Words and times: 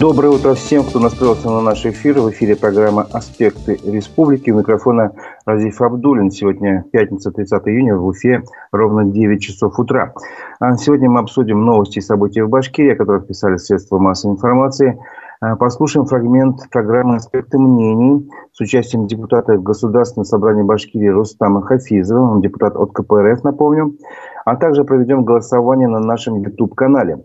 Доброе 0.00 0.28
утро 0.28 0.54
всем, 0.54 0.84
кто 0.84 1.00
настроился 1.00 1.50
на 1.50 1.60
наш 1.60 1.84
эфир. 1.84 2.20
В 2.20 2.30
эфире 2.30 2.54
программа 2.54 3.02
«Аспекты 3.02 3.80
республики». 3.84 4.52
У 4.52 4.58
микрофона 4.58 5.10
Разиф 5.44 5.82
Абдулин. 5.82 6.30
Сегодня 6.30 6.84
пятница, 6.92 7.32
30 7.32 7.66
июня, 7.66 7.96
в 7.96 8.06
Уфе 8.06 8.44
ровно 8.70 9.04
9 9.04 9.42
часов 9.42 9.76
утра. 9.80 10.14
А 10.60 10.76
сегодня 10.76 11.10
мы 11.10 11.18
обсудим 11.18 11.64
новости 11.64 11.98
и 11.98 12.00
события 12.00 12.44
в 12.44 12.48
Башкирии, 12.48 12.92
о 12.92 12.96
которых 12.96 13.26
писали 13.26 13.56
средства 13.56 13.98
массовой 13.98 14.34
информации. 14.34 15.00
А 15.40 15.56
послушаем 15.56 16.06
фрагмент 16.06 16.70
программы 16.70 17.16
«Аспекты 17.16 17.58
мнений» 17.58 18.30
с 18.52 18.60
участием 18.60 19.08
депутата 19.08 19.58
Государственного 19.58 20.26
собрания 20.26 20.62
Башкирии 20.62 21.08
Рустама 21.08 21.60
Хафизова, 21.62 22.34
он 22.34 22.40
депутат 22.40 22.76
от 22.76 22.92
КПРФ, 22.92 23.42
напомню. 23.42 23.96
А 24.44 24.54
также 24.54 24.84
проведем 24.84 25.24
голосование 25.24 25.88
на 25.88 25.98
нашем 25.98 26.36
YouTube-канале. 26.36 27.24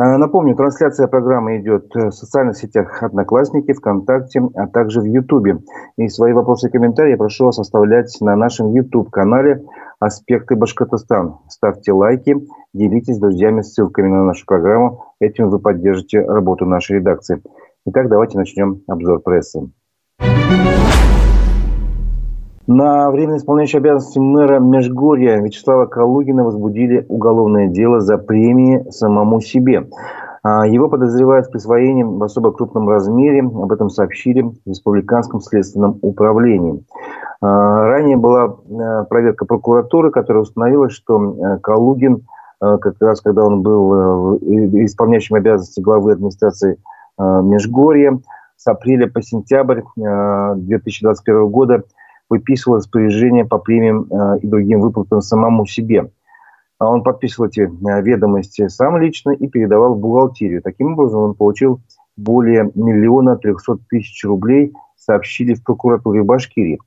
Э, 0.00 0.16
напомню, 0.16 0.56
трансляция 0.56 1.08
программы 1.08 1.58
идет 1.58 1.94
в 1.94 2.10
социальных 2.10 2.56
сетях 2.56 3.02
Одноклассники, 3.02 3.74
ВКонтакте, 3.74 4.40
а 4.54 4.66
также 4.66 5.02
в 5.02 5.04
Ютубе. 5.04 5.58
И 5.98 6.08
свои 6.08 6.32
вопросы 6.32 6.68
и 6.68 6.70
комментарии 6.70 7.16
прошу 7.16 7.44
вас 7.46 7.58
оставлять 7.58 8.16
на 8.22 8.34
нашем 8.34 8.72
Ютуб-канале 8.72 9.62
«Аспекты 9.98 10.56
Башкортостан». 10.56 11.40
Ставьте 11.48 11.92
лайки, 11.92 12.34
делитесь 12.72 13.16
с 13.16 13.20
друзьями 13.20 13.60
ссылками 13.60 14.08
на 14.08 14.24
нашу 14.24 14.46
программу. 14.46 15.04
Этим 15.20 15.50
вы 15.50 15.58
поддержите 15.58 16.22
работу 16.22 16.64
нашей 16.64 16.96
редакции. 16.96 17.42
Итак, 17.84 18.08
давайте 18.08 18.38
начнем 18.38 18.80
обзор 18.86 19.20
прессы. 19.20 19.70
На 22.72 23.10
время 23.10 23.36
исполняющей 23.36 23.80
обязанности 23.80 24.20
мэра 24.20 24.60
Межгорья 24.60 25.40
Вячеслава 25.40 25.86
Калугина 25.86 26.44
возбудили 26.44 27.04
уголовное 27.08 27.66
дело 27.66 28.00
за 28.00 28.16
премии 28.16 28.88
самому 28.90 29.40
себе. 29.40 29.88
А, 30.44 30.68
его 30.68 30.88
подозревают 30.88 31.48
в 31.48 31.50
присвоении 31.50 32.04
в 32.04 32.22
особо 32.22 32.52
крупном 32.52 32.88
размере. 32.88 33.40
Об 33.40 33.72
этом 33.72 33.90
сообщили 33.90 34.42
в 34.42 34.54
Республиканском 34.68 35.40
следственном 35.40 35.98
управлении. 36.00 36.84
А, 37.40 37.88
ранее 37.88 38.16
была 38.16 38.44
э, 38.44 39.04
проверка 39.06 39.46
прокуратуры, 39.46 40.12
которая 40.12 40.44
установила, 40.44 40.90
что 40.90 41.58
Калугин, 41.64 42.24
как 42.60 42.94
раз 43.00 43.20
когда 43.20 43.46
он 43.46 43.62
был 43.62 44.36
исполняющим 44.36 45.34
обязанности 45.34 45.80
главы 45.80 46.12
администрации 46.12 46.78
Межгорья, 47.18 48.20
с 48.56 48.64
апреля 48.68 49.08
по 49.08 49.22
сентябрь 49.22 49.80
2021 49.96 51.48
года– 51.48 51.82
выписывал 52.30 52.76
распоряжение 52.76 53.44
по 53.44 53.58
премиям 53.58 54.06
э, 54.10 54.38
и 54.38 54.46
другим 54.46 54.80
выплатам 54.80 55.20
самому 55.20 55.66
себе. 55.66 56.10
А 56.78 56.88
он 56.88 57.02
подписывал 57.02 57.48
эти 57.48 57.60
э, 57.60 58.02
ведомости 58.02 58.68
сам 58.68 58.96
лично 58.96 59.30
и 59.30 59.48
передавал 59.48 59.94
в 59.94 59.98
бухгалтерию. 59.98 60.62
Таким 60.62 60.94
образом, 60.94 61.20
он 61.20 61.34
получил 61.34 61.80
более 62.16 62.70
миллиона 62.74 63.36
трехсот 63.36 63.80
тысяч 63.88 64.24
рублей, 64.24 64.72
сообщили 64.96 65.54
в 65.54 65.64
прокуратуре 65.64 66.22
Башкирии. 66.22 66.78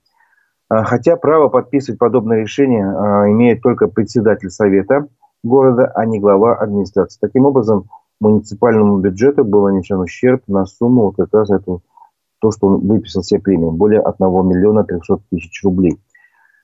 А, 0.70 0.84
хотя 0.84 1.16
право 1.18 1.50
подписывать 1.50 2.00
подобное 2.00 2.40
решение 2.42 2.86
э, 2.86 3.32
имеет 3.32 3.62
только 3.62 3.88
председатель 3.88 4.50
совета 4.50 5.08
города, 5.44 5.92
а 5.94 6.06
не 6.06 6.20
глава 6.20 6.56
администрации. 6.56 7.20
Таким 7.20 7.46
образом, 7.46 7.90
муниципальному 8.22 8.98
бюджету 9.00 9.44
был 9.44 9.64
нанесен 9.64 10.00
ущерб 10.00 10.42
на 10.48 10.66
сумму 10.66 11.04
вот 11.04 11.16
как 11.18 11.34
раз 11.34 11.52
этого 11.52 11.82
то, 12.44 12.52
что 12.52 12.68
он 12.68 12.86
выписал 12.86 13.22
все 13.22 13.40
премии, 13.40 13.70
более 13.70 14.02
1 14.02 14.20
миллиона 14.46 14.84
300 14.84 15.20
тысяч 15.32 15.64
рублей. 15.64 15.98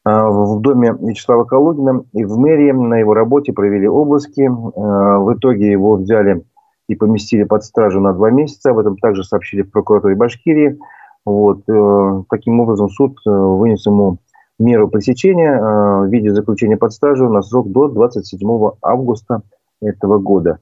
А, 0.03 0.29
в 0.29 0.59
доме 0.59 0.93
Вячеслава 0.99 1.45
Калугина 1.45 2.03
и 2.11 2.25
в 2.25 2.37
мэрии 2.37 2.73
на 2.73 2.95
его 2.97 3.13
работе 3.13 3.53
провели 3.53 3.87
обыски. 3.87 4.45
А, 4.45 5.19
в 5.19 5.33
итоге 5.33 5.71
его 5.71 5.95
взяли 5.95 6.43
и 6.89 6.95
поместили 6.95 7.45
под 7.45 7.63
стражу 7.63 8.01
на 8.01 8.11
два 8.11 8.29
месяца. 8.29 8.71
Об 8.71 8.79
этом 8.79 8.97
также 8.97 9.23
сообщили 9.23 9.61
в 9.61 9.71
прокуратуре 9.71 10.15
Башкирии. 10.15 10.77
Вот. 11.25 11.61
Э, 11.69 12.23
таким 12.29 12.59
образом, 12.59 12.89
суд 12.89 13.17
э, 13.25 13.29
вынес 13.29 13.85
ему 13.85 14.17
меру 14.57 14.89
пресечения 14.89 15.53
э, 15.53 16.07
в 16.07 16.07
виде 16.07 16.33
заключения 16.33 16.75
под 16.75 16.91
стражу 16.91 17.29
на 17.29 17.41
срок 17.41 17.71
до 17.71 17.87
27 17.87 18.71
августа 18.81 19.43
этого 19.81 20.17
года. 20.17 20.59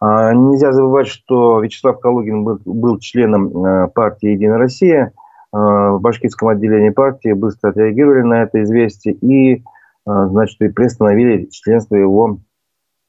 А, 0.00 0.32
нельзя 0.34 0.72
забывать, 0.72 1.08
что 1.08 1.60
Вячеслав 1.60 2.00
Калугин 2.00 2.44
был, 2.44 2.98
членом 2.98 3.64
э, 3.64 3.88
партии 3.88 4.30
«Единая 4.30 4.58
Россия». 4.58 5.12
А, 5.52 5.92
в 5.92 6.00
башкирском 6.00 6.48
отделении 6.48 6.90
партии 6.90 7.32
быстро 7.32 7.70
отреагировали 7.70 8.22
на 8.22 8.42
это 8.42 8.62
известие 8.62 9.14
и, 9.14 9.62
а, 10.04 10.26
значит, 10.28 10.60
и 10.60 10.68
приостановили 10.68 11.46
членство 11.50 11.96
его, 11.96 12.38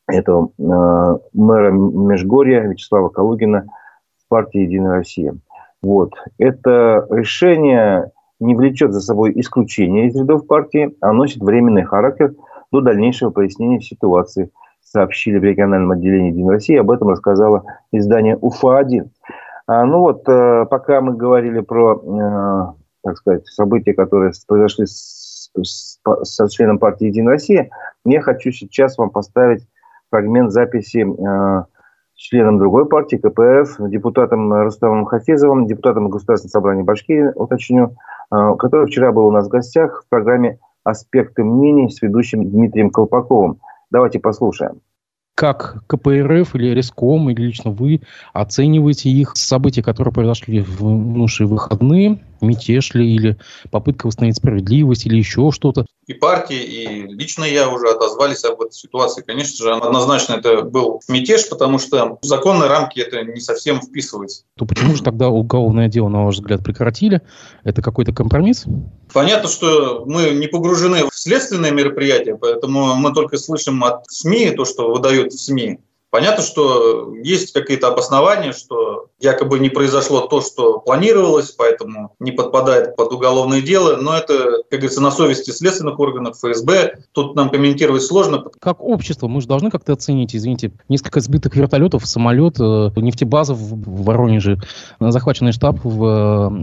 этого 0.10 0.52
мэра 0.58 1.72
Межгорья 1.72 2.62
Вячеслава 2.62 3.10
Калугина 3.10 3.66
в 4.24 4.30
партии 4.30 4.62
«Единая 4.62 4.94
Россия». 4.94 5.36
Вот. 5.82 6.14
Это 6.38 7.06
решение 7.10 8.12
не 8.40 8.56
влечет 8.56 8.94
за 8.94 9.02
собой 9.02 9.34
исключение 9.36 10.08
из 10.08 10.16
рядов 10.16 10.48
партии, 10.48 10.96
а 11.02 11.12
носит 11.12 11.42
временный 11.42 11.84
характер 11.84 12.36
до 12.72 12.80
дальнейшего 12.80 13.32
прояснения 13.32 13.82
ситуации– 13.82 14.50
сообщили 14.92 15.38
в 15.38 15.44
региональном 15.44 15.92
отделении 15.92 16.32
Единой 16.32 16.54
России. 16.54 16.78
Об 16.78 16.92
этом 16.92 17.10
рассказало 17.10 17.64
издание 17.92 18.38
УФА-1. 18.38 19.10
А, 19.68 19.86
ну 19.86 20.00
вот, 20.00 20.28
э, 20.30 20.66
пока 20.70 21.02
мы 21.02 21.16
говорили 21.16 21.60
про, 21.60 21.96
э, 21.96 22.74
так 23.04 23.18
сказать, 23.18 23.46
события, 23.48 23.94
которые 23.94 24.32
произошли 24.48 24.86
с, 24.86 25.52
с, 25.62 26.00
со 26.24 26.50
членом 26.50 26.80
партии 26.80 27.08
Единая 27.08 27.34
Россия, 27.34 27.70
я 28.06 28.22
хочу 28.22 28.52
сейчас 28.52 28.98
вам 28.98 29.10
поставить 29.10 29.68
фрагмент 30.10 30.52
записи 30.52 31.06
э, 31.06 31.64
членом 32.16 32.60
другой 32.60 32.88
партии, 32.88 33.18
КПРФ, 33.18 33.90
депутатом 33.90 34.54
Рустамом 34.54 35.06
Хафизовым, 35.06 35.68
депутатом 35.68 36.10
Государственного 36.10 36.52
собрания 36.52 36.84
Башкирии, 36.84 37.32
уточню, 37.36 37.96
который 38.30 38.88
вчера 38.88 39.12
был 39.12 39.28
у 39.28 39.32
нас 39.32 39.46
в 39.46 39.52
гостях 39.52 40.04
в 40.04 40.10
программе 40.10 40.58
«Аспекты 40.84 41.44
мнений» 41.44 41.90
с 41.90 42.02
ведущим 42.02 42.50
Дмитрием 42.50 42.90
Колпаковым. 42.90 43.60
Давайте 43.90 44.20
послушаем 44.20 44.82
как 45.38 45.84
КПРФ 45.86 46.56
или 46.56 46.74
Реском, 46.74 47.30
или 47.30 47.44
лично 47.44 47.70
вы 47.70 48.02
оцениваете 48.34 49.12
их 49.12 49.34
события, 49.36 49.84
которые 49.84 50.12
произошли 50.12 50.62
в 50.62 50.82
минувшие 50.82 51.46
выходные? 51.46 52.20
Мятеж 52.42 52.94
ли, 52.94 53.16
или 53.16 53.38
попытка 53.72 54.08
восстановить 54.08 54.38
справедливость, 54.38 55.06
или 55.06 55.18
еще 55.18 55.52
что-то? 55.52 55.86
И 56.06 56.14
партии, 56.14 56.62
и 56.62 57.08
лично 57.08 57.44
я 57.44 57.70
уже 57.70 57.90
отозвались 57.90 58.44
об 58.46 58.62
этой 58.62 58.74
ситуации. 58.74 59.24
Конечно 59.24 59.58
же, 59.58 59.74
однозначно 59.74 60.34
это 60.34 60.62
был 60.62 61.02
мятеж, 61.08 61.50
потому 61.50 61.80
что 61.80 62.18
в 62.22 62.26
законные 62.26 62.70
рамки 62.70 63.00
это 63.00 63.24
не 63.24 63.42
совсем 63.42 63.82
вписывается. 63.82 64.44
То 64.56 64.66
почему 64.66 64.96
же 64.96 65.04
тогда 65.04 65.30
уголовное 65.30 65.88
дело, 65.88 66.10
на 66.10 66.26
ваш 66.26 66.36
взгляд, 66.36 66.64
прекратили? 66.64 67.22
Это 67.64 67.82
какой-то 67.82 68.14
компромисс? 68.14 68.66
Понятно, 69.12 69.50
что 69.50 70.04
мы 70.06 70.32
не 70.32 70.48
погружены 70.48 71.06
в 71.10 71.16
следственные 71.18 71.72
мероприятия, 71.72 72.36
поэтому 72.36 72.96
мы 72.96 73.14
только 73.14 73.38
слышим 73.38 73.84
от 73.84 74.06
СМИ 74.08 74.52
то, 74.52 74.64
что 74.64 74.94
выдают 74.94 75.27
в 75.34 75.40
СМИ. 75.40 75.80
Понятно, 76.10 76.42
что 76.42 77.14
есть 77.22 77.52
какие-то 77.52 77.90
обоснования, 77.90 78.54
что 78.54 79.08
якобы 79.20 79.60
не 79.60 79.70
произошло 79.70 80.22
то, 80.22 80.42
что 80.42 80.80
планировалось, 80.80 81.52
поэтому 81.52 82.16
не 82.20 82.32
подпадает 82.32 82.96
под 82.96 83.12
уголовное 83.12 83.62
дело, 83.62 83.98
но 83.98 84.16
это, 84.16 84.64
как 84.70 84.80
говорится, 84.80 85.02
на 85.02 85.12
совести 85.12 85.52
следственных 85.52 86.00
органов, 86.00 86.38
ФСБ. 86.38 87.00
Тут 87.12 87.36
нам 87.36 87.50
комментировать 87.50 88.04
сложно. 88.04 88.46
Как 88.60 88.82
общество 88.82 89.28
мы 89.28 89.42
же 89.42 89.48
должны 89.48 89.70
как-то 89.70 89.94
оценить, 89.94 90.34
извините, 90.36 90.72
несколько 90.88 91.20
сбитых 91.20 91.56
вертолетов, 91.56 92.06
самолет, 92.06 92.60
э, 92.60 92.90
нефтебаза 92.96 93.54
в 93.54 94.04
Воронеже, 94.04 94.60
захваченный 95.00 95.52
штаб 95.52 95.78
в 95.84 96.06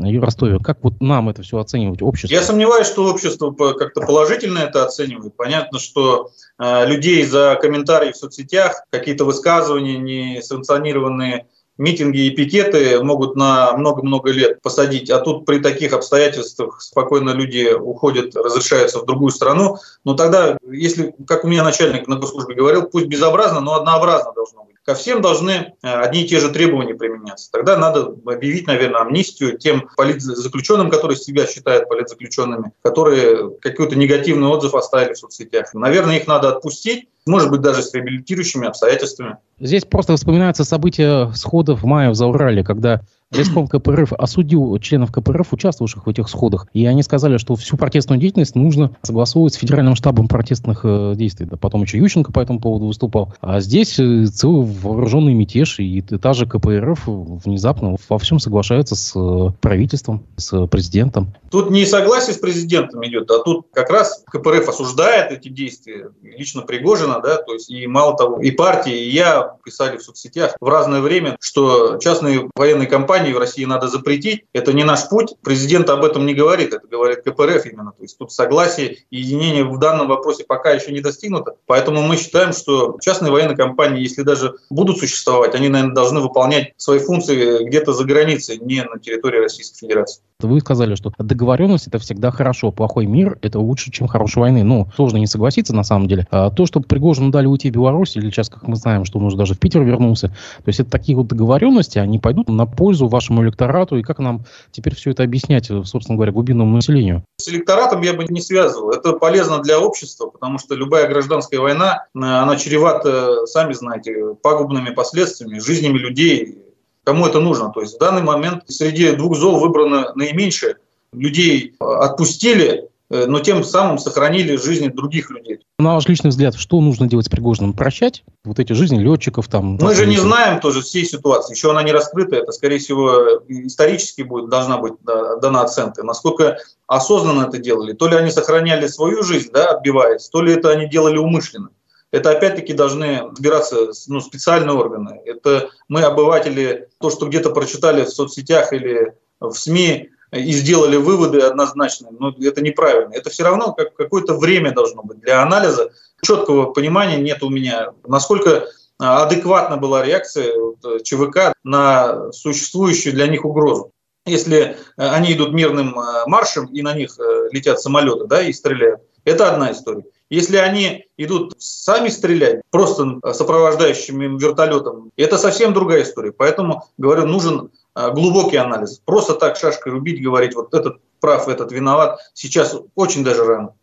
э, 0.06 0.18
Ростове. 0.18 0.58
Как 0.58 0.78
вот 0.82 1.00
нам 1.00 1.28
это 1.28 1.42
все 1.42 1.58
оценивать, 1.58 2.00
общество? 2.00 2.34
Я 2.34 2.42
сомневаюсь, 2.42 2.86
что 2.86 3.04
общество 3.04 3.52
как-то 3.52 4.00
положительно 4.00 4.60
это 4.60 4.84
оценивает. 4.84 5.36
Понятно, 5.36 5.78
что 5.78 6.30
э, 6.58 6.86
людей 6.86 7.26
за 7.26 7.58
комментарии 7.60 8.12
в 8.12 8.16
соцсетях, 8.16 8.84
какие-то 8.90 9.24
высказывания 9.34 9.98
несанкционированные 9.98 11.46
митинги 11.78 12.26
и 12.26 12.30
пикеты 12.30 13.02
могут 13.02 13.36
на 13.36 13.72
много-много 13.76 14.30
лет 14.30 14.62
посадить, 14.62 15.10
а 15.10 15.18
тут 15.18 15.44
при 15.44 15.58
таких 15.58 15.92
обстоятельствах 15.92 16.80
спокойно 16.80 17.30
люди 17.30 17.72
уходят, 17.72 18.34
разрешаются 18.36 19.00
в 19.00 19.06
другую 19.06 19.30
страну. 19.30 19.78
Но 20.04 20.14
тогда, 20.14 20.56
если, 20.70 21.14
как 21.26 21.44
у 21.44 21.48
меня 21.48 21.64
начальник 21.64 22.06
на 22.06 22.16
госслужбе 22.16 22.54
говорил, 22.54 22.84
пусть 22.84 23.06
безобразно, 23.06 23.60
но 23.60 23.74
однообразно 23.74 24.32
должно 24.32 24.64
быть. 24.64 24.74
Ко 24.84 24.94
всем 24.94 25.22
должны 25.22 25.50
э, 25.50 25.88
одни 25.88 26.24
и 26.24 26.28
те 26.28 26.40
же 26.40 26.50
требования 26.50 26.94
применяться. 26.94 27.50
Тогда 27.50 27.78
надо 27.78 28.14
объявить, 28.26 28.66
наверное, 28.66 29.00
амнистию 29.00 29.56
тем 29.56 29.88
политзаключенным, 29.96 30.90
которые 30.90 31.16
себя 31.16 31.46
считают 31.46 31.88
политзаключенными, 31.88 32.72
которые 32.82 33.50
какой-то 33.60 33.96
негативный 33.96 34.48
отзыв 34.48 34.74
оставили 34.74 35.14
в 35.14 35.18
соцсетях. 35.18 35.72
Наверное, 35.72 36.18
их 36.18 36.26
надо 36.26 36.50
отпустить, 36.50 37.08
может 37.26 37.50
быть, 37.50 37.60
даже 37.62 37.82
с 37.82 37.92
реабилитирующими 37.94 38.66
обстоятельствами. 38.66 39.36
Здесь 39.58 39.84
просто 39.84 40.16
вспоминаются 40.16 40.64
события 40.64 41.30
сходов 41.32 41.82
в 41.82 41.86
мае 41.86 42.10
в 42.10 42.14
Заурале, 42.14 42.62
когда 42.64 43.02
Реском 43.34 43.66
КПРФ 43.66 44.12
осудил 44.12 44.78
членов 44.78 45.10
КПРФ, 45.10 45.52
участвовавших 45.52 46.06
в 46.06 46.08
этих 46.08 46.28
сходах, 46.28 46.68
и 46.72 46.86
они 46.86 47.02
сказали, 47.02 47.36
что 47.38 47.56
всю 47.56 47.76
протестную 47.76 48.20
деятельность 48.20 48.54
нужно 48.54 48.92
согласовывать 49.02 49.54
с 49.54 49.56
Федеральным 49.56 49.96
штабом 49.96 50.28
протестных 50.28 50.80
э, 50.84 51.14
действий. 51.16 51.46
Да, 51.46 51.56
потом 51.56 51.82
еще 51.82 51.98
Ющенко 51.98 52.32
по 52.32 52.40
этому 52.40 52.60
поводу 52.60 52.86
выступал. 52.86 53.34
А 53.40 53.60
здесь 53.60 53.98
э, 53.98 54.26
целый 54.26 54.64
вооруженный 54.64 55.34
мятеж, 55.34 55.80
и 55.80 56.00
та 56.00 56.32
же 56.32 56.46
КПРФ 56.46 57.02
внезапно 57.06 57.96
во 58.08 58.18
всем 58.18 58.38
соглашается 58.38 58.94
с 58.94 59.12
э, 59.16 59.50
правительством, 59.60 60.24
с 60.36 60.66
президентом. 60.68 61.34
Тут 61.50 61.70
не 61.70 61.86
согласие 61.86 62.34
с 62.34 62.38
президентом 62.38 63.04
идет, 63.04 63.30
а 63.30 63.42
тут 63.42 63.66
как 63.72 63.90
раз 63.90 64.24
КПРФ 64.26 64.68
осуждает 64.68 65.32
эти 65.32 65.48
действия, 65.48 66.10
лично 66.22 66.62
Пригожина, 66.62 67.20
да, 67.20 67.36
то 67.36 67.54
есть 67.54 67.70
и 67.70 67.86
мало 67.86 68.16
того, 68.16 68.40
и 68.40 68.50
партии, 68.50 69.06
и 69.06 69.10
я 69.10 69.56
писали 69.64 69.96
в 69.96 70.02
соцсетях 70.02 70.56
в 70.60 70.68
разное 70.68 71.00
время, 71.00 71.36
что 71.40 71.98
частные 71.98 72.48
военные 72.54 72.86
компании 72.86 73.23
в 73.32 73.38
России 73.38 73.64
надо 73.64 73.88
запретить. 73.88 74.44
Это 74.52 74.72
не 74.72 74.84
наш 74.84 75.08
путь. 75.08 75.34
Президент 75.42 75.88
об 75.90 76.04
этом 76.04 76.26
не 76.26 76.34
говорит, 76.34 76.74
это 76.74 76.86
говорит 76.86 77.22
КПРФ 77.22 77.66
именно. 77.66 77.92
То 77.92 78.02
есть 78.02 78.18
тут 78.18 78.32
согласие 78.32 78.98
и 79.10 79.18
единение 79.18 79.64
в 79.64 79.78
данном 79.78 80.08
вопросе 80.08 80.44
пока 80.44 80.70
еще 80.70 80.92
не 80.92 81.00
достигнуто. 81.00 81.56
Поэтому 81.66 82.02
мы 82.02 82.16
считаем, 82.16 82.52
что 82.52 82.98
частные 83.00 83.32
военные 83.32 83.56
компании, 83.56 84.02
если 84.02 84.22
даже 84.22 84.54
будут 84.70 84.98
существовать, 84.98 85.54
они, 85.54 85.68
наверное, 85.68 85.94
должны 85.94 86.20
выполнять 86.20 86.72
свои 86.76 86.98
функции 86.98 87.64
где-то 87.64 87.92
за 87.92 88.04
границей, 88.04 88.58
не 88.58 88.82
на 88.82 88.98
территории 88.98 89.38
Российской 89.38 89.78
Федерации. 89.78 90.22
Вы 90.40 90.60
сказали, 90.60 90.94
что 90.94 91.12
договоренность 91.16 91.86
это 91.86 91.98
всегда 91.98 92.30
хорошо, 92.30 92.72
плохой 92.72 93.06
мир 93.06 93.38
это 93.40 93.60
лучше, 93.60 93.90
чем 93.90 94.08
хорошая 94.08 94.42
войны. 94.42 94.64
Ну, 94.64 94.88
сложно 94.94 95.18
не 95.18 95.26
согласиться 95.26 95.74
на 95.74 95.84
самом 95.84 96.08
деле. 96.08 96.26
А 96.30 96.50
то, 96.50 96.66
что 96.66 96.80
Пригожину 96.80 97.30
дали 97.30 97.46
уйти 97.46 97.70
в 97.70 97.74
Беларусь, 97.74 98.16
или 98.16 98.30
сейчас, 98.30 98.50
как 98.50 98.66
мы 98.66 98.76
знаем, 98.76 99.04
что 99.04 99.18
он 99.18 99.26
уже 99.26 99.36
даже 99.36 99.54
в 99.54 99.58
Питер 99.58 99.82
вернулся, 99.82 100.28
то 100.28 100.66
есть 100.66 100.80
это 100.80 100.90
такие 100.90 101.16
вот 101.16 101.28
договоренности, 101.28 101.98
они 101.98 102.18
пойдут 102.18 102.48
на 102.48 102.66
пользу 102.66 103.06
вашему 103.06 103.42
электорату, 103.42 103.96
и 103.96 104.02
как 104.02 104.18
нам 104.18 104.44
теперь 104.70 104.94
все 104.94 105.12
это 105.12 105.22
объяснять, 105.22 105.66
собственно 105.66 106.16
говоря, 106.16 106.32
глубинному 106.32 106.74
населению? 106.74 107.22
С 107.36 107.48
электоратом 107.48 108.02
я 108.02 108.12
бы 108.12 108.24
не 108.28 108.40
связывал. 108.40 108.90
Это 108.90 109.12
полезно 109.14 109.60
для 109.60 109.80
общества, 109.80 110.26
потому 110.26 110.58
что 110.58 110.74
любая 110.74 111.08
гражданская 111.08 111.60
война, 111.60 112.06
она 112.14 112.56
чревата, 112.56 113.46
сами 113.46 113.72
знаете, 113.72 114.34
пагубными 114.42 114.90
последствиями, 114.90 115.58
жизнями 115.58 115.98
людей, 115.98 116.58
Кому 117.04 117.26
это 117.26 117.38
нужно? 117.40 117.70
То 117.70 117.82
есть 117.82 117.96
в 117.96 117.98
данный 117.98 118.22
момент 118.22 118.64
среди 118.66 119.12
двух 119.12 119.36
зол 119.36 119.60
выбрано 119.60 120.12
наименьшее. 120.14 120.76
Людей 121.12 121.74
отпустили, 121.78 122.88
э, 123.10 123.26
но 123.26 123.40
тем 123.40 123.62
самым 123.62 123.98
сохранили 123.98 124.56
жизни 124.56 124.88
других 124.88 125.30
людей. 125.30 125.60
На 125.78 125.94
ваш 125.94 126.08
личный 126.08 126.30
взгляд, 126.30 126.54
что 126.56 126.80
нужно 126.80 127.06
делать 127.06 127.26
с 127.26 127.28
Пригожиным? 127.28 127.74
Прощать 127.74 128.24
вот 128.44 128.58
эти 128.58 128.72
жизни 128.72 128.98
летчиков? 128.98 129.46
Там, 129.48 129.76
Мы 129.76 129.94
же 129.94 130.06
не 130.06 130.16
знаем 130.16 130.60
тоже 130.60 130.80
всей 130.80 131.04
ситуации. 131.04 131.54
Еще 131.54 131.70
она 131.70 131.82
не 131.82 131.92
раскрыта. 131.92 132.36
Это, 132.36 132.52
скорее 132.52 132.78
всего, 132.78 133.42
исторически 133.48 134.22
будет, 134.22 134.48
должна 134.48 134.78
быть 134.78 134.94
дана 135.04 135.62
оценка. 135.62 136.02
Насколько 136.02 136.58
осознанно 136.86 137.46
это 137.46 137.58
делали. 137.58 137.92
То 137.92 138.08
ли 138.08 138.16
они 138.16 138.30
сохраняли 138.30 138.86
свою 138.86 139.22
жизнь, 139.22 139.50
да, 139.52 139.66
отбиваясь, 139.66 140.28
то 140.30 140.42
ли 140.42 140.52
это 140.52 140.70
они 140.70 140.88
делали 140.88 141.18
умышленно. 141.18 141.68
Это 142.14 142.30
опять-таки 142.30 142.74
должны 142.74 143.22
разбираться 143.22 143.90
ну, 144.06 144.20
специальные 144.20 144.76
органы. 144.76 145.20
Это 145.24 145.70
мы, 145.88 146.02
обыватели, 146.02 146.88
то, 147.00 147.10
что 147.10 147.26
где-то 147.26 147.50
прочитали 147.50 148.04
в 148.04 148.08
соцсетях 148.08 148.72
или 148.72 149.14
в 149.40 149.52
СМИ 149.52 150.10
и 150.30 150.52
сделали 150.52 150.96
выводы 150.96 151.40
однозначные, 151.40 152.12
но 152.12 152.32
это 152.40 152.62
неправильно. 152.62 153.12
Это 153.14 153.30
все 153.30 153.42
равно 153.42 153.72
как, 153.72 153.96
какое-то 153.96 154.34
время 154.34 154.70
должно 154.72 155.02
быть 155.02 155.18
для 155.22 155.42
анализа. 155.42 155.90
Четкого 156.22 156.66
понимания 156.66 157.16
нет 157.16 157.42
у 157.42 157.50
меня, 157.50 157.88
насколько 158.06 158.68
адекватна 158.96 159.76
была 159.76 160.04
реакция 160.04 160.54
ЧВК 161.02 161.52
на 161.64 162.30
существующую 162.30 163.12
для 163.12 163.26
них 163.26 163.44
угрозу. 163.44 163.90
Если 164.24 164.76
они 164.96 165.32
идут 165.32 165.52
мирным 165.52 165.98
э, 165.98 166.26
маршем 166.26 166.66
и 166.66 166.80
на 166.80 166.94
них 166.94 167.18
э, 167.18 167.48
летят 167.50 167.80
самолеты 167.80 168.24
да, 168.26 168.40
и 168.40 168.52
стреляют, 168.52 169.00
это 169.24 169.52
одна 169.52 169.72
история. 169.72 170.04
Если 170.30 170.56
они 170.56 171.06
идут 171.16 171.54
сами 171.58 172.08
стрелять, 172.08 172.62
просто 172.70 173.20
сопровождающим 173.32 174.38
вертолетом, 174.38 175.10
это 175.16 175.38
совсем 175.38 175.74
другая 175.74 176.02
история. 176.02 176.32
Поэтому, 176.32 176.84
говорю, 176.96 177.26
нужен 177.26 177.70
а, 177.94 178.10
глубокий 178.10 178.56
анализ. 178.56 179.00
Просто 179.04 179.34
так 179.34 179.56
шашкой 179.56 179.92
рубить, 179.92 180.22
говорить, 180.22 180.54
вот 180.54 180.74
этот 180.74 181.00
прав, 181.20 181.48
этот 181.48 181.72
виноват, 181.72 182.18
сейчас 182.32 182.76
очень 182.94 183.22
даже 183.22 183.44
рано. 183.44 183.74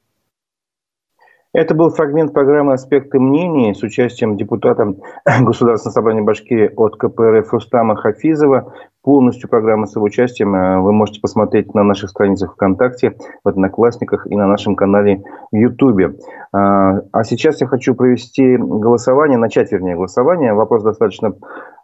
Это 1.53 1.75
был 1.75 1.89
фрагмент 1.89 2.31
программы 2.31 2.71
«Аспекты 2.71 3.19
мнений» 3.19 3.73
с 3.73 3.83
участием 3.83 4.37
депутата 4.37 4.85
Государственного 5.41 5.93
собрания 5.93 6.21
Башкирии 6.21 6.71
от 6.73 6.95
КПРФ 6.95 7.51
Рустама 7.51 7.97
Хафизова. 7.97 8.73
Полностью 9.03 9.49
программу 9.49 9.85
с 9.85 9.95
его 9.95 10.05
участием 10.05 10.55
э, 10.55 10.79
вы 10.79 10.93
можете 10.93 11.19
посмотреть 11.19 11.73
на 11.73 11.83
наших 11.83 12.11
страницах 12.11 12.53
ВКонтакте, 12.53 13.17
в 13.43 13.49
Одноклассниках 13.49 14.27
и 14.27 14.35
на 14.37 14.47
нашем 14.47 14.77
канале 14.77 15.23
в 15.51 15.55
Ютубе. 15.57 16.15
А, 16.53 17.01
а 17.11 17.23
сейчас 17.25 17.59
я 17.59 17.67
хочу 17.67 17.95
провести 17.95 18.55
голосование, 18.55 19.37
начать, 19.37 19.73
вернее, 19.73 19.95
голосование. 19.95 20.53
Вопрос 20.53 20.83
достаточно 20.83 21.33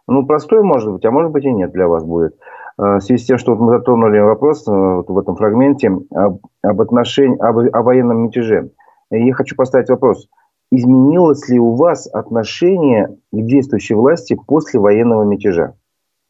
ну, 0.06 0.24
простой, 0.24 0.62
может 0.62 0.90
быть, 0.90 1.04
а 1.04 1.10
может 1.10 1.30
быть 1.30 1.44
и 1.44 1.52
нет 1.52 1.72
для 1.72 1.88
вас 1.88 2.04
будет. 2.04 2.34
А, 2.78 3.00
в 3.00 3.00
связи 3.00 3.22
с 3.22 3.26
тем, 3.26 3.36
что 3.36 3.54
мы 3.54 3.70
затронули 3.70 4.18
вопрос 4.18 4.66
э, 4.66 4.72
вот 4.72 5.10
в 5.10 5.18
этом 5.18 5.36
фрагменте 5.36 5.90
об, 6.14 6.38
об 6.62 6.80
отношении, 6.80 7.36
об, 7.38 7.58
о 7.58 7.82
военном 7.82 8.22
мятеже. 8.22 8.70
Я 9.10 9.34
хочу 9.34 9.56
поставить 9.56 9.88
вопрос. 9.88 10.28
Изменилось 10.70 11.48
ли 11.48 11.58
у 11.58 11.74
вас 11.74 12.06
отношение 12.12 13.08
к 13.32 13.36
действующей 13.36 13.94
власти 13.94 14.38
после 14.46 14.80
военного 14.80 15.24
мятежа? 15.24 15.74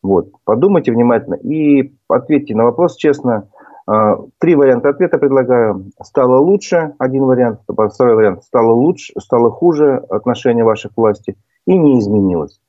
Вот. 0.02 0.30
Подумайте 0.44 0.92
внимательно 0.92 1.34
и 1.34 1.92
ответьте 2.08 2.54
на 2.54 2.64
вопрос 2.64 2.96
честно. 2.96 3.48
А, 3.86 4.18
три 4.38 4.54
варианта 4.54 4.90
ответа 4.90 5.18
предлагаю. 5.18 5.90
Стало 6.02 6.38
лучше, 6.38 6.94
один 6.98 7.24
вариант. 7.24 7.60
Второй 7.66 8.14
вариант. 8.14 8.44
Стало 8.44 8.72
лучше, 8.72 9.12
стало 9.18 9.50
хуже 9.50 9.96
отношение 10.08 10.62
ваших 10.62 10.92
власти 10.96 11.36
и 11.66 11.76
не 11.76 11.98
изменилось. 11.98 12.60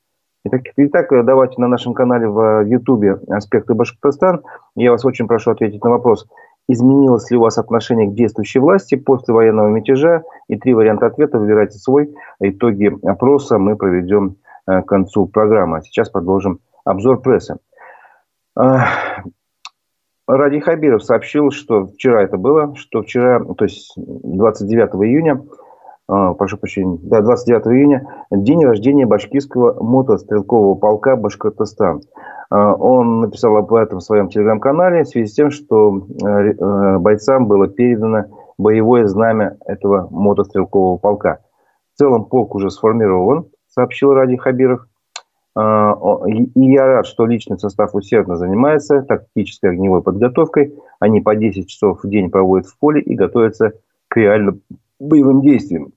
Итак, 0.42 0.62
итак, 0.76 1.08
давайте 1.26 1.60
на 1.60 1.68
нашем 1.68 1.92
канале 1.92 2.26
в 2.26 2.64
Ютубе 2.64 3.20
«Аспекты 3.28 3.74
Башкортостан». 3.74 4.42
Я 4.74 4.90
вас 4.90 5.04
очень 5.04 5.28
прошу 5.28 5.50
ответить 5.50 5.84
на 5.84 5.90
вопрос, 5.90 6.26
изменилось 6.68 7.30
ли 7.30 7.36
у 7.36 7.40
вас 7.40 7.58
отношение 7.58 8.08
к 8.08 8.14
действующей 8.14 8.60
власти 8.60 8.94
после 8.94 9.34
военного 9.34 9.68
мятежа. 9.68 10.22
И 10.48 10.56
три 10.56 10.74
варианта 10.74 11.06
ответа, 11.06 11.38
выбирайте 11.38 11.78
свой. 11.78 12.14
Итоги 12.40 12.90
опроса 13.06 13.58
мы 13.58 13.76
проведем 13.76 14.36
э, 14.66 14.82
к 14.82 14.86
концу 14.86 15.26
программы. 15.26 15.78
А 15.78 15.82
сейчас 15.82 16.10
продолжим 16.10 16.60
обзор 16.84 17.20
прессы. 17.20 17.56
А, 18.56 18.86
Ради 20.36 20.60
Хабиров 20.60 21.02
сообщил, 21.02 21.50
что 21.50 21.86
вчера 21.86 22.22
это 22.22 22.36
было, 22.36 22.76
что 22.76 23.02
вчера, 23.02 23.40
то 23.40 23.64
есть 23.64 23.92
29 23.96 24.94
июня, 25.04 25.42
прошу 26.34 26.56
прощения, 26.56 26.98
да, 27.02 27.20
29 27.20 27.66
июня, 27.68 28.26
день 28.30 28.64
рождения 28.64 29.06
башкирского 29.06 29.82
мотострелкового 29.82 30.74
полка 30.74 31.14
Башкортостан. 31.16 32.02
А, 32.50 32.74
он 32.74 33.20
написал 33.20 33.56
об 33.56 33.72
этом 33.72 34.00
в 34.00 34.02
своем 34.02 34.28
телеграм-канале 34.28 35.04
в 35.04 35.08
связи 35.08 35.26
с 35.26 35.34
тем, 35.34 35.50
что 35.50 36.06
э, 36.22 36.26
э, 36.26 36.98
бойцам 36.98 37.46
было 37.46 37.68
передано 37.68 38.24
боевое 38.58 39.06
знамя 39.06 39.56
этого 39.66 40.08
мотострелкового 40.10 40.98
полка. 40.98 41.38
В 41.94 41.98
целом 41.98 42.24
полк 42.24 42.54
уже 42.56 42.70
сформирован, 42.70 43.46
сообщил 43.68 44.12
Ради 44.12 44.36
Хабиров. 44.36 44.86
А, 45.56 45.94
и 46.26 46.72
я 46.72 46.86
рад, 46.86 47.06
что 47.06 47.26
личный 47.26 47.58
состав 47.58 47.94
усердно 47.94 48.36
занимается 48.36 49.02
тактической 49.02 49.70
огневой 49.70 50.02
подготовкой. 50.02 50.74
Они 50.98 51.20
по 51.20 51.36
10 51.36 51.68
часов 51.68 52.02
в 52.02 52.08
день 52.08 52.30
проводят 52.30 52.66
в 52.66 52.76
поле 52.78 53.00
и 53.00 53.14
готовятся 53.14 53.74
к 54.08 54.16
реальным 54.16 54.62
боевым 55.00 55.40
действиям. 55.40 55.92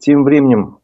Тем 0.00 0.24
временем 0.24 0.78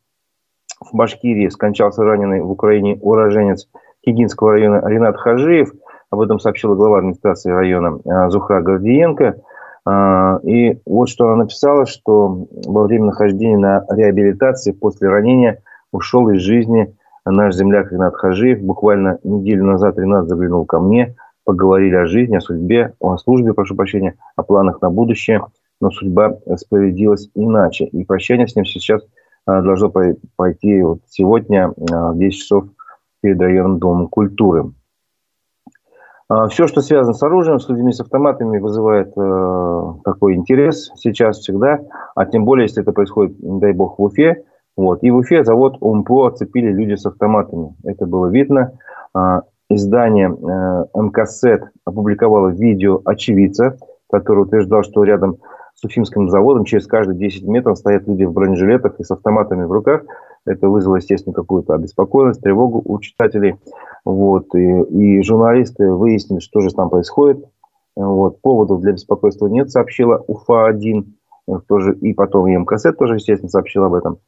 в 0.80 0.96
Башкирии 0.96 1.48
скончался 1.48 2.02
раненый 2.04 2.40
в 2.40 2.50
Украине 2.50 2.98
уроженец 3.00 3.68
Кигинского 4.04 4.52
района 4.52 4.82
Ренат 4.86 5.16
Хажиев. 5.16 5.72
Об 6.10 6.20
этом 6.20 6.38
сообщила 6.38 6.74
глава 6.74 6.98
администрации 6.98 7.50
района 7.50 7.98
а, 8.06 8.30
Зухра 8.30 8.62
Гордиенко. 8.62 9.40
А, 9.84 10.38
и 10.42 10.78
вот 10.86 11.08
что 11.08 11.26
она 11.26 11.36
написала, 11.44 11.86
что 11.86 12.46
во 12.66 12.84
время 12.84 13.06
нахождения 13.06 13.58
на 13.58 13.84
реабилитации 13.90 14.72
после 14.72 15.08
ранения 15.08 15.62
ушел 15.92 16.28
из 16.30 16.40
жизни 16.42 16.94
наш 17.24 17.54
земляк 17.54 17.90
Ренат 17.90 18.14
Хажиев. 18.14 18.60
Буквально 18.60 19.18
неделю 19.24 19.64
назад 19.64 19.98
Ренат 19.98 20.28
заглянул 20.28 20.64
ко 20.66 20.78
мне, 20.78 21.16
поговорили 21.44 21.96
о 21.96 22.06
жизни, 22.06 22.36
о 22.36 22.40
судьбе, 22.40 22.94
о 23.00 23.16
службе, 23.16 23.54
прошу 23.54 23.74
прощения, 23.74 24.14
о 24.36 24.42
планах 24.42 24.80
на 24.82 24.90
будущее. 24.90 25.42
Но 25.80 25.90
судьба 25.90 26.38
распорядилась 26.46 27.28
иначе. 27.34 27.86
И 27.86 28.04
прощание 28.04 28.48
с 28.48 28.56
ним 28.56 28.64
сейчас 28.64 29.02
а, 29.46 29.62
должно 29.62 29.92
пойти 30.36 30.82
вот 30.82 31.00
сегодня 31.08 31.72
а, 31.92 32.12
в 32.12 32.18
10 32.18 32.38
часов 32.38 32.64
перед 33.22 33.40
районным 33.40 33.78
домом 33.78 34.08
культуры. 34.08 34.72
А, 36.28 36.48
Все, 36.48 36.66
что 36.66 36.80
связано 36.80 37.14
с 37.14 37.22
оружием, 37.22 37.60
с 37.60 37.68
людьми 37.68 37.92
с 37.92 38.00
автоматами, 38.00 38.58
вызывает 38.58 39.12
э, 39.16 39.92
такой 40.04 40.34
интерес 40.34 40.90
сейчас, 40.96 41.38
всегда. 41.38 41.80
А 42.16 42.26
тем 42.26 42.44
более, 42.44 42.64
если 42.64 42.82
это 42.82 42.92
происходит, 42.92 43.36
дай 43.38 43.72
бог, 43.72 43.98
в 43.98 44.10
Вот. 44.76 45.02
И 45.02 45.10
в 45.10 45.16
Уфе 45.16 45.44
завод 45.44 45.76
УМПО 45.80 46.26
оцепили 46.26 46.72
люди 46.72 46.94
с 46.94 47.06
автоматами. 47.06 47.76
Это 47.84 48.06
было 48.06 48.26
видно. 48.26 48.72
А, 49.14 49.42
издание 49.70 50.28
МКСЭТ 50.94 51.62
опубликовало 51.84 52.48
видео 52.48 53.00
очевидца, 53.04 53.76
который 54.10 54.44
утверждал, 54.44 54.82
что 54.82 55.04
рядом 55.04 55.38
с 55.76 55.84
Уфимским 55.84 56.30
заводом 56.30 56.64
через 56.64 56.86
каждые 56.86 57.18
10 57.18 57.44
метров 57.44 57.78
стоят 57.78 58.08
люди 58.08 58.24
в 58.24 58.32
бронежилетах 58.32 58.98
и 58.98 59.04
с 59.04 59.10
автоматами 59.10 59.64
в 59.64 59.72
руках. 59.72 60.04
Это 60.46 60.68
вызвало, 60.68 60.96
естественно, 60.96 61.34
какую-то 61.34 61.74
обеспокоенность, 61.74 62.40
тревогу 62.40 62.80
у 62.82 62.98
читателей. 62.98 63.56
Вот. 64.04 64.54
И, 64.54 64.58
и 64.58 65.22
журналисты 65.22 65.92
выяснили, 65.92 66.40
что 66.40 66.60
же 66.60 66.70
там 66.70 66.88
происходит. 66.88 67.44
Вот. 67.94 68.40
Поводов 68.40 68.80
для 68.80 68.92
беспокойства 68.92 69.48
нет, 69.48 69.70
сообщила 69.70 70.24
УФА-1. 70.26 71.04
Тоже, 71.68 71.94
и 71.94 72.12
потом 72.12 72.48
и 72.48 72.56
МКС 72.56 72.86
тоже, 72.98 73.16
естественно, 73.16 73.50
сообщил 73.50 73.84
об 73.84 73.94
этом. 73.94 74.18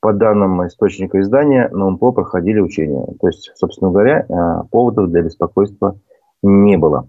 По 0.00 0.12
данным 0.12 0.64
источника 0.66 1.20
издания, 1.20 1.68
на 1.72 1.88
УМПО 1.88 2.12
проходили 2.12 2.60
учения. 2.60 3.04
То 3.20 3.26
есть, 3.26 3.50
собственно 3.56 3.90
говоря, 3.90 4.26
э, 4.28 4.62
поводов 4.70 5.08
для 5.10 5.22
беспокойства 5.22 5.98
не 6.42 6.76
было. 6.76 7.08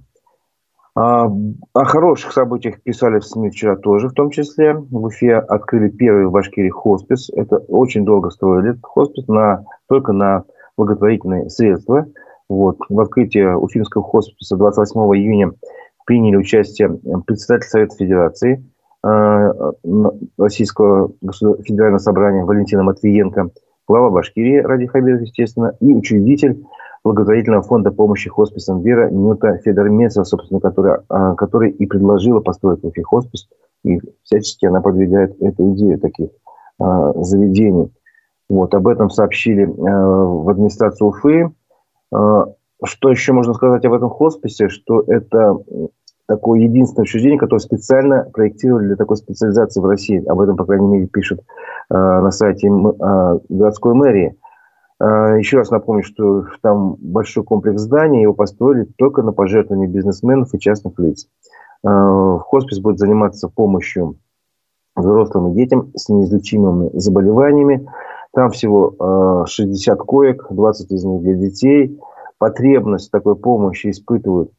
А, 1.00 1.32
о 1.74 1.86
хороших 1.86 2.34
событиях 2.34 2.82
писали 2.82 3.20
в 3.20 3.26
СМИ 3.26 3.52
вчера 3.52 3.78
тоже, 3.78 4.10
в 4.10 4.14
том 4.14 4.32
числе. 4.32 4.74
В 4.74 5.06
Уфе 5.06 5.38
открыли 5.38 5.88
первый 5.88 6.26
в 6.26 6.32
Башкирии 6.32 6.70
хоспис. 6.70 7.30
Это 7.34 7.56
очень 7.70 8.04
долго 8.04 8.30
строили 8.32 8.78
хоспис 8.84 9.26
на, 9.30 9.64
только 9.88 10.12
на 10.12 10.44
благотворительные 10.76 11.50
средства. 11.50 12.06
Вот. 12.50 12.80
В 12.90 13.00
открытии 13.00 13.46
Уфимского 13.46 14.04
хосписа 14.04 14.58
28 14.58 15.00
июня 15.16 15.54
приняли 16.06 16.36
участие 16.36 17.00
председатель 17.26 17.70
Совета 17.70 17.96
Федерации 17.96 18.66
э, 19.06 19.54
Российского 20.38 21.14
федерального 21.64 22.00
собрания 22.00 22.44
Валентина 22.44 22.84
Матвиенко, 22.84 23.52
глава 23.88 24.10
Башкирии 24.10 24.58
Ради 24.58 24.88
Хабиров, 24.88 25.22
естественно, 25.22 25.78
и 25.80 25.94
учредитель 25.94 26.62
благотворительного 27.04 27.64
фонда 27.64 27.92
помощи 27.92 28.30
хосписам 28.30 28.82
Вера 28.82 29.10
Нюта 29.10 29.58
Федормесова, 29.58 30.24
собственно, 30.24 30.60
которая, 30.60 31.04
а, 31.10 31.36
который 31.36 31.72
и 31.72 31.86
предложила 31.86 32.40
построить 32.40 32.84
Уфи 32.84 33.02
хоспис, 33.02 33.48
и 33.84 34.00
всячески 34.24 34.66
она 34.66 34.82
продвигает 34.82 35.42
эту 35.42 35.74
идею 35.74 36.00
таких 36.00 36.30
а, 36.80 37.14
заведений. 37.24 37.92
Вот, 38.50 38.74
об 38.74 38.88
этом 38.88 39.10
сообщили 39.10 39.64
а, 39.64 39.70
в 39.70 40.50
администрацию 40.50 41.08
Уфы. 41.08 41.52
Что 42.82 43.10
еще 43.10 43.34
можно 43.34 43.54
сказать 43.54 43.86
об 43.86 43.94
этом 43.94 44.10
хосписе? 44.10 44.70
Что 44.70 45.04
это 45.06 45.58
такое 46.28 46.62
единственное 46.62 47.04
учреждение, 47.04 47.38
которое 47.38 47.60
специально 47.60 48.24
проектировали 48.34 48.88
для 48.88 48.96
такой 48.96 49.18
специализации 49.18 49.82
в 49.82 49.86
России. 49.86 50.26
Об 50.26 50.40
этом, 50.40 50.56
по 50.56 50.66
крайней 50.66 50.88
мере, 50.88 51.08
пишут 51.08 51.42
на 51.90 52.32
сайте 52.32 52.70
городской 52.70 53.94
мэрии. 53.94 54.38
А, 55.00 55.38
еще 55.38 55.58
раз 55.58 55.72
напомню, 55.72 56.04
что 56.04 56.46
там 56.62 56.96
большой 57.00 57.44
комплекс 57.44 57.82
зданий, 57.82 58.22
его 58.22 58.34
построили 58.34 58.86
только 58.98 59.22
на 59.24 59.32
пожертвования 59.32 59.88
бизнесменов 59.88 60.54
и 60.54 60.60
частных 60.60 61.00
лиц. 61.00 61.28
А, 61.86 62.38
хоспис 62.40 62.80
будет 62.80 63.00
заниматься 63.00 63.48
помощью 63.48 64.18
взрослым 64.96 65.52
и 65.52 65.56
детям 65.56 65.92
с 65.96 66.10
неизлечимыми 66.10 66.90
заболеваниями. 66.94 67.88
Там 68.34 68.52
всего 68.52 69.46
60 69.48 70.00
а, 70.00 70.04
коек, 70.04 70.48
20 70.50 70.92
из 70.92 71.04
них 71.06 71.22
для 71.22 71.36
детей. 71.36 71.98
Потребность 72.38 73.12
такой 73.12 73.36
помощи 73.36 73.90
испытывают, 73.90 74.52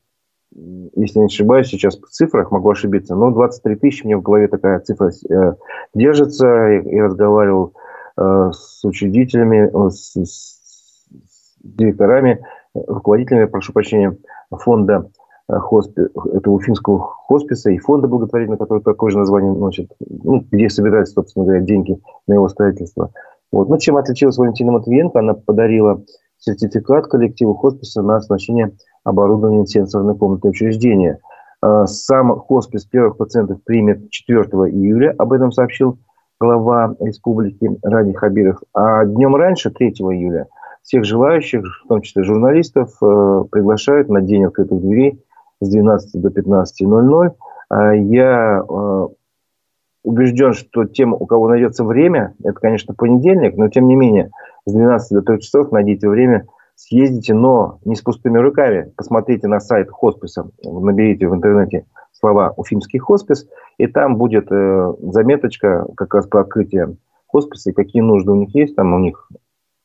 если 0.52 1.20
не 1.20 1.26
ошибаюсь, 1.26 1.68
сейчас 1.68 1.96
в 1.96 2.08
цифрах, 2.08 2.50
могу 2.50 2.70
ошибиться, 2.70 3.14
но 3.14 3.30
23 3.30 3.76
тысячи, 3.76 4.04
мне 4.04 4.16
в 4.16 4.22
голове 4.22 4.48
такая 4.48 4.80
цифра 4.80 5.10
э, 5.30 5.54
держится. 5.94 6.46
Я 6.46 7.04
разговаривал 7.04 7.74
с 8.20 8.84
учредителями, 8.84 9.70
э, 9.72 9.90
с, 9.90 10.14
с 10.14 11.54
директорами, 11.62 12.44
руководителями, 12.74 13.46
прошу 13.46 13.72
прощения, 13.72 14.16
фонда 14.50 15.10
э, 15.48 15.54
хоспи, 15.54 16.02
этого 16.34 16.54
уфимского 16.54 16.98
хосписа 16.98 17.70
и 17.70 17.78
фонда 17.78 18.08
благотворительного, 18.08 18.58
который 18.58 18.82
такое 18.82 19.10
же 19.10 19.18
название 19.18 19.52
носит, 19.52 19.90
ну, 20.00 20.44
где 20.50 20.68
собираются, 20.68 21.14
собственно 21.14 21.46
говоря, 21.46 21.62
деньги 21.62 22.00
на 22.26 22.34
его 22.34 22.48
строительство. 22.48 23.12
Вот. 23.52 23.68
Ну, 23.68 23.78
чем 23.78 23.96
отличилась 23.96 24.38
Валентина 24.38 24.72
Матвиенко? 24.72 25.18
Она 25.18 25.34
подарила 25.34 26.02
сертификат 26.38 27.06
коллективу 27.06 27.54
хосписа 27.54 28.02
на 28.02 28.16
оснащение 28.16 28.72
оборудованием 29.02 29.66
сенсорной 29.66 30.16
комнаты 30.16 30.48
учреждения. 30.48 31.18
Сам 31.84 32.38
хоспис 32.38 32.86
первых 32.86 33.18
пациентов 33.18 33.62
примет 33.64 34.08
4 34.10 34.42
июля, 34.70 35.14
об 35.18 35.32
этом 35.32 35.52
сообщил 35.52 35.98
глава 36.40 36.96
республики 37.00 37.70
Ради 37.82 38.14
Хабиров. 38.14 38.62
А 38.72 39.04
днем 39.04 39.36
раньше, 39.36 39.70
3 39.70 39.88
июля, 39.88 40.46
всех 40.82 41.04
желающих, 41.04 41.62
в 41.84 41.88
том 41.88 42.00
числе 42.00 42.22
журналистов, 42.22 42.96
э, 43.02 43.44
приглашают 43.50 44.08
на 44.08 44.22
день 44.22 44.46
открытых 44.46 44.80
дверей 44.80 45.22
с 45.60 45.68
12 45.68 46.20
до 46.20 46.30
15.00. 46.30 47.34
А 47.68 47.92
я 47.92 48.62
э, 48.66 49.06
убежден, 50.02 50.54
что 50.54 50.86
тем, 50.86 51.12
у 51.12 51.26
кого 51.26 51.48
найдется 51.48 51.84
время, 51.84 52.34
это, 52.42 52.58
конечно, 52.58 52.94
понедельник, 52.94 53.56
но 53.56 53.68
тем 53.68 53.86
не 53.86 53.94
менее, 53.94 54.30
с 54.64 54.72
12 54.72 55.10
до 55.10 55.22
3 55.22 55.40
часов 55.40 55.72
найдите 55.72 56.08
время, 56.08 56.46
съездите, 56.74 57.34
но 57.34 57.80
не 57.84 57.96
с 57.96 58.00
пустыми 58.00 58.38
руками. 58.38 58.90
Посмотрите 58.96 59.46
на 59.46 59.60
сайт 59.60 59.90
хосписа, 59.90 60.48
наберите 60.64 61.28
в 61.28 61.34
интернете 61.34 61.84
слова 62.20 62.52
«Уфимский 62.56 62.98
хоспис», 62.98 63.48
и 63.78 63.86
там 63.86 64.16
будет 64.16 64.50
э, 64.52 64.94
заметочка 65.00 65.86
как 65.96 66.14
раз 66.14 66.26
про 66.26 66.42
открытие 66.42 66.96
хосписа 67.26 67.70
и 67.70 67.74
какие 67.74 68.02
нужды 68.02 68.30
у 68.30 68.36
них 68.36 68.54
есть. 68.54 68.76
Там 68.76 68.92
у 68.92 68.98
них, 68.98 69.28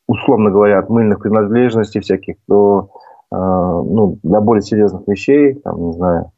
условно 0.08 0.52
говоря, 0.52 0.80
от 0.80 0.90
мыльных 0.90 1.20
принадлежностей 1.20 2.02
всяких 2.02 2.36
до 2.48 2.90
э, 3.32 3.36
ну, 3.36 4.20
для 4.22 4.42
более 4.42 4.62
серьезных 4.62 5.08
вещей, 5.08 5.56
там, 5.56 5.88
не 5.88 5.94
знаю, 5.94 6.32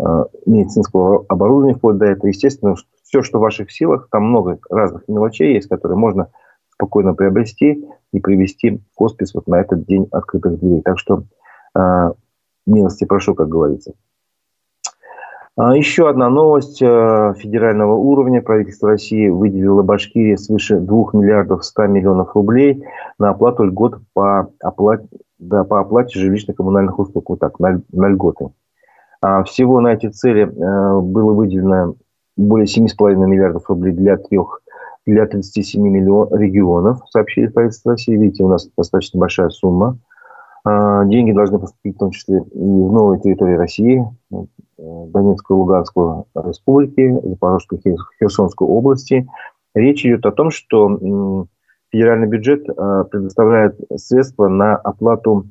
э, 0.00 0.24
медицинского 0.46 1.24
оборудования 1.28 1.74
вплоть 1.74 1.98
до 1.98 2.06
этого. 2.06 2.28
Естественно, 2.28 2.74
все, 3.02 3.22
что 3.22 3.38
в 3.38 3.42
ваших 3.42 3.72
силах, 3.72 4.08
там 4.10 4.24
много 4.24 4.58
разных 4.70 5.08
мелочей 5.08 5.54
есть, 5.54 5.68
которые 5.68 5.96
можно 5.96 6.28
спокойно 6.72 7.14
приобрести 7.14 7.84
и 8.12 8.20
привести 8.20 8.80
хоспис 8.96 9.34
вот 9.34 9.48
на 9.48 9.60
этот 9.60 9.84
день 9.86 10.06
открытых 10.12 10.60
дверей. 10.60 10.82
Так 10.82 10.98
что 10.98 11.24
э, 11.74 12.12
милости 12.66 13.04
прошу, 13.04 13.34
как 13.34 13.48
говорится. 13.48 13.94
А, 15.60 15.76
еще 15.76 16.08
одна 16.08 16.28
новость 16.28 16.80
э, 16.80 17.34
федерального 17.36 17.96
уровня. 17.96 18.40
Правительство 18.40 18.90
России 18.90 19.28
выделило 19.28 19.82
Башкирии 19.82 20.36
свыше 20.36 20.78
2 20.78 21.10
миллиардов 21.14 21.64
100 21.64 21.88
миллионов 21.88 22.36
рублей 22.36 22.84
на 23.18 23.30
оплату 23.30 23.64
льгот 23.64 23.98
по 24.14 24.50
оплате, 24.62 25.08
да, 25.40 25.64
по 25.64 25.80
оплате 25.80 26.20
жилищно-коммунальных 26.20 26.96
услуг. 27.00 27.30
Вот 27.30 27.40
так, 27.40 27.58
на, 27.58 27.82
на 27.90 28.06
льготы. 28.06 28.50
А 29.20 29.42
всего 29.42 29.80
на 29.80 29.94
эти 29.94 30.06
цели 30.06 30.44
э, 30.44 31.00
было 31.00 31.32
выделено 31.32 31.96
более 32.36 32.66
7,5 32.66 33.16
миллиардов 33.16 33.68
рублей 33.68 33.92
для 33.92 34.16
трех 34.16 34.60
для 35.06 35.26
37 35.26 35.82
миллионов 35.82 36.38
регионов, 36.38 37.00
сообщили 37.10 37.48
правительство 37.48 37.92
России. 37.92 38.14
Видите, 38.14 38.44
у 38.44 38.48
нас 38.48 38.68
достаточно 38.76 39.18
большая 39.18 39.48
сумма. 39.48 39.98
А, 40.64 41.04
деньги 41.06 41.32
должны 41.32 41.58
поступить 41.58 41.96
в 41.96 41.98
том 41.98 42.10
числе 42.10 42.38
и 42.38 42.60
в 42.60 42.92
новые 42.92 43.20
территории 43.20 43.56
России, 43.56 44.04
Донецкую 44.78 45.58
и 45.58 45.60
Луганскую 45.60 46.26
республики, 46.34 47.20
Запорожской 47.22 47.80
и 47.84 47.96
Херсонской 48.18 48.66
области. 48.66 49.28
Речь 49.74 50.04
идет 50.06 50.24
о 50.26 50.32
том, 50.32 50.50
что 50.50 51.46
федеральный 51.90 52.28
бюджет 52.28 52.64
а, 52.68 53.04
предоставляет 53.04 53.78
средства 53.96 54.48
на 54.48 54.76
оплату 54.76 55.46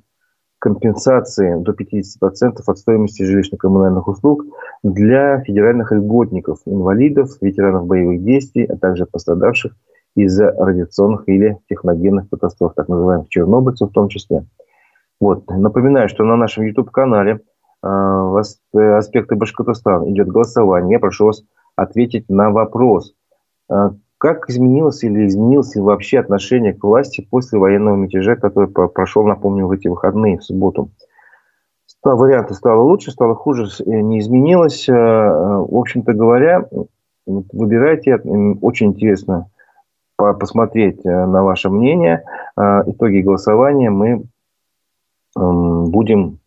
компенсации 0.59 1.61
до 1.61 1.71
50% 1.71 2.61
от 2.65 2.77
стоимости 2.77 3.23
жилищно-коммунальных 3.23 4.07
услуг 4.07 4.43
для 4.83 5.41
федеральных 5.41 5.91
льготников, 5.91 6.59
инвалидов, 6.65 7.37
ветеранов 7.41 7.85
боевых 7.85 8.23
действий, 8.23 8.65
а 8.65 8.75
также 8.77 9.05
пострадавших 9.05 9.73
из-за 10.15 10.51
радиационных 10.51 11.27
или 11.27 11.59
техногенных 11.69 12.29
катастроф, 12.29 12.73
так 12.75 12.87
называемых 12.87 13.29
чернобыльцев 13.29 13.89
в 13.89 13.93
том 13.93 14.09
числе. 14.09 14.45
Вот. 15.19 15.47
Напоминаю, 15.47 16.09
что 16.09 16.23
на 16.23 16.35
нашем 16.35 16.63
YouTube-канале 16.63 17.41
аспекты 17.81 19.35
Башкортостана 19.35 20.09
идет 20.11 20.27
голосование. 20.27 20.93
Я 20.93 20.99
прошу 20.99 21.27
вас 21.27 21.43
ответить 21.75 22.27
на 22.27 22.49
вопрос. 22.51 23.13
Э, 23.69 23.91
как 24.17 24.49
изменилось 24.49 25.03
или 25.03 25.27
изменилось 25.27 25.75
ли 25.75 25.81
вообще 25.81 26.19
отношение 26.19 26.73
к 26.73 26.83
власти 26.83 27.25
после 27.29 27.59
военного 27.59 27.95
мятежа, 27.95 28.35
который 28.35 28.67
прошел, 28.69 29.25
напомню, 29.25 29.67
в 29.67 29.71
эти 29.71 29.87
выходные, 29.87 30.39
в 30.39 30.43
субботу? 30.43 30.89
Варианты 32.03 32.53
стало 32.53 32.81
лучше, 32.81 33.11
стало 33.11 33.35
хуже, 33.35 33.67
э, 33.85 34.01
не 34.01 34.19
изменилось. 34.19 34.89
Э, 34.89 34.93
в 34.93 35.77
общем-то 35.77 36.13
говоря, 36.13 36.67
выбирайте. 37.25 38.15
Очень 38.61 38.87
интересно 38.87 39.49
посмотреть 40.17 41.03
на 41.05 41.43
ваше 41.43 41.69
мнение. 41.69 42.23
Итоги 42.57 43.19
голосования 43.19 43.91
мы 43.91 44.23
будем, 45.35 46.39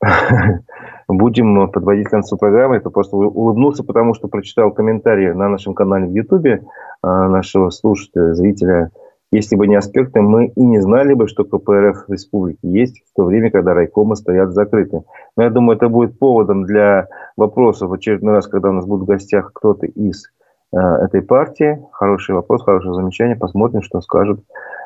будем 1.08 1.70
подводить 1.70 2.06
к 2.06 2.10
концу 2.10 2.36
программы. 2.36 2.76
Это 2.76 2.90
просто 2.90 3.16
улыбнулся, 3.16 3.82
потому 3.82 4.14
что 4.14 4.28
прочитал 4.28 4.70
комментарии 4.70 5.30
на 5.30 5.48
нашем 5.48 5.74
канале 5.74 6.06
в 6.06 6.12
Ютубе 6.12 6.62
а, 7.02 7.28
нашего 7.28 7.70
слушателя, 7.70 8.34
зрителя 8.34 8.90
Если 9.32 9.56
бы 9.56 9.66
не 9.66 9.74
аспекты, 9.74 10.20
мы 10.20 10.46
и 10.46 10.60
не 10.64 10.80
знали 10.80 11.14
бы, 11.14 11.28
что 11.28 11.44
КПРФ 11.44 12.06
в 12.06 12.12
республике 12.12 12.60
есть 12.62 13.02
в 13.10 13.16
то 13.16 13.24
время, 13.24 13.50
когда 13.50 13.74
райкомы 13.74 14.16
стоят 14.16 14.52
закрыты. 14.52 15.02
Но 15.36 15.42
я 15.42 15.50
думаю, 15.50 15.76
это 15.76 15.88
будет 15.88 16.18
поводом 16.18 16.64
для 16.64 17.08
вопросов 17.36 17.90
в 17.90 17.92
очередной 17.92 18.34
раз, 18.34 18.46
когда 18.46 18.70
у 18.70 18.72
нас 18.72 18.86
будет 18.86 19.02
в 19.02 19.06
гостях 19.06 19.52
кто-то 19.52 19.86
из 19.86 20.26
э, 20.72 20.78
этой 20.78 21.22
партии. 21.22 21.82
Хороший 21.92 22.34
вопрос, 22.34 22.62
хорошее 22.62 22.94
замечание. 22.94 23.36
Посмотрим, 23.36 23.82
что 23.82 24.00
скажут 24.00 24.44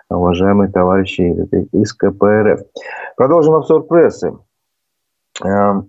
уважаемые 0.09 0.71
товарищи 0.71 1.23
из 1.73 1.93
КПРФ. 1.93 2.61
Продолжим 3.17 3.55
обзор 3.55 3.85
прессы. 3.87 4.33
Э, 5.41 5.83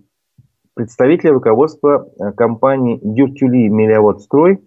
представители 0.74 1.30
руководства 1.30 2.08
э, 2.18 2.32
компании 2.32 2.98
«Дюртюли 3.02 3.68
Мелиаводстрой» 3.68 4.60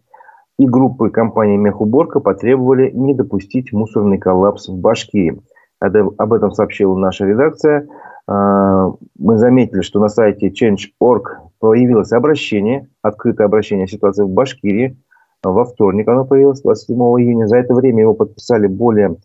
и 0.60 0.66
группы 0.66 1.10
компании 1.10 1.58
«Мехуборка» 1.58 2.20
потребовали 2.20 2.92
не 2.92 3.14
допустить 3.14 3.74
мусорный 3.74 4.18
коллапс 4.18 4.68
в 4.70 4.78
Башкирии. 4.78 5.42
Об 5.80 6.34
этом 6.34 6.52
сообщила 6.52 6.98
наша 6.98 7.26
редакция. 7.26 7.88
Э, 8.28 8.92
мы 9.18 9.38
заметили, 9.38 9.82
что 9.82 10.00
на 10.00 10.10
сайте 10.10 10.50
Change.org 10.50 11.38
появилось 11.60 12.12
обращение, 12.12 12.88
открытое 13.02 13.46
обращение 13.46 13.86
о 13.86 13.88
ситуации 13.88 14.24
в 14.24 14.30
Башкирии. 14.30 14.98
Во 15.44 15.66
вторник 15.66 16.08
оно 16.08 16.26
появилось, 16.26 16.62
27 16.62 16.96
июня. 16.98 17.48
За 17.48 17.58
это 17.58 17.74
время 17.74 18.02
его 18.02 18.14
подписали 18.14 18.68
более 18.68 19.18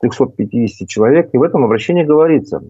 350 0.00 0.88
человек. 0.88 1.30
И 1.32 1.38
в 1.38 1.42
этом 1.42 1.64
обращении 1.64 2.04
говорится, 2.04 2.62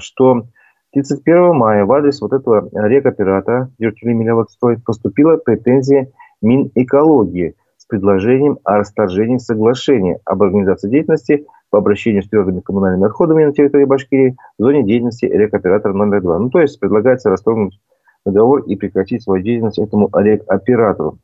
что 0.00 0.46
31 0.92 1.54
мая 1.54 1.84
в 1.86 1.92
адрес 1.92 2.20
вот 2.20 2.32
этого 2.32 2.68
рекоператора 2.72 3.70
Дюртюли 3.78 4.12
Миляводстрой 4.12 4.78
поступила 4.78 5.36
претензия 5.36 6.08
Минэкологии 6.42 7.54
с 7.78 7.86
предложением 7.86 8.58
о 8.64 8.76
расторжении 8.76 9.38
соглашения 9.38 10.18
об 10.24 10.42
организации 10.42 10.90
деятельности 10.90 11.46
по 11.70 11.78
обращению 11.78 12.22
с 12.22 12.28
твердыми 12.28 12.60
коммунальными 12.60 13.06
отходами 13.06 13.44
на 13.44 13.52
территории 13.52 13.86
Башкирии 13.86 14.36
в 14.58 14.62
зоне 14.62 14.82
деятельности 14.82 15.24
рекоператора 15.24 15.94
номер 15.94 16.20
два. 16.20 16.38
Ну, 16.38 16.50
то 16.50 16.60
есть 16.60 16.78
предлагается 16.78 17.30
расторгнуть 17.30 17.80
договор 18.26 18.60
и 18.64 18.76
прекратить 18.76 19.22
свою 19.22 19.42
деятельность 19.42 19.78
этому 19.78 20.10
рекоператору. 20.12 21.18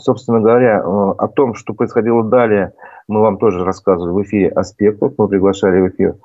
Собственно 0.00 0.40
говоря, 0.40 0.78
э, 0.78 0.82
о 0.82 1.28
том, 1.28 1.54
что 1.54 1.74
происходило 1.74 2.24
далее, 2.24 2.72
мы 3.06 3.20
вам 3.20 3.38
тоже 3.38 3.64
рассказывали 3.64 4.12
в 4.12 4.22
эфире 4.22 4.48
аспектов. 4.48 5.14
Мы 5.16 5.28
приглашали 5.28 5.80
в 5.80 5.88
эфир 5.88 6.16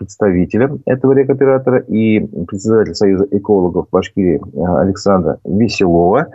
представителя 0.00 0.78
этого 0.86 1.12
рекоператора 1.12 1.78
и 1.80 2.20
председателя 2.46 2.94
Союза 2.94 3.26
экологов 3.30 3.88
Башкирии 3.92 4.40
э, 4.40 4.80
Александра 4.80 5.38
Веселова. 5.44 6.28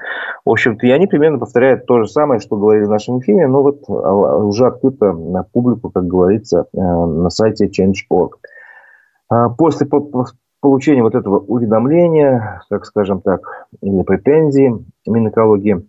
В 0.45 0.51
общем-то, 0.51 0.85
и 0.85 0.91
они 0.91 1.07
примерно 1.07 1.39
повторяют 1.39 1.87
то 1.87 2.03
же 2.03 2.07
самое, 2.07 2.39
что 2.39 2.57
говорили 2.57 2.85
в 2.85 2.91
нашем 2.91 3.19
эфире, 3.19 3.47
но 3.47 3.63
вот 3.63 3.83
а, 3.89 4.37
уже 4.37 4.67
открыто 4.67 5.13
на 5.13 5.41
публику, 5.41 5.89
как 5.89 6.05
говорится, 6.05 6.67
э, 6.71 6.79
на 6.79 7.31
сайте 7.31 7.65
Change.org. 7.65 8.37
А 9.29 9.49
после 9.49 9.87
получения 10.61 11.01
вот 11.01 11.15
этого 11.15 11.39
уведомления, 11.39 12.61
так 12.69 12.85
скажем 12.85 13.21
так, 13.21 13.67
или 13.81 14.03
претензии 14.03 14.75
Минэкологии, 15.07 15.87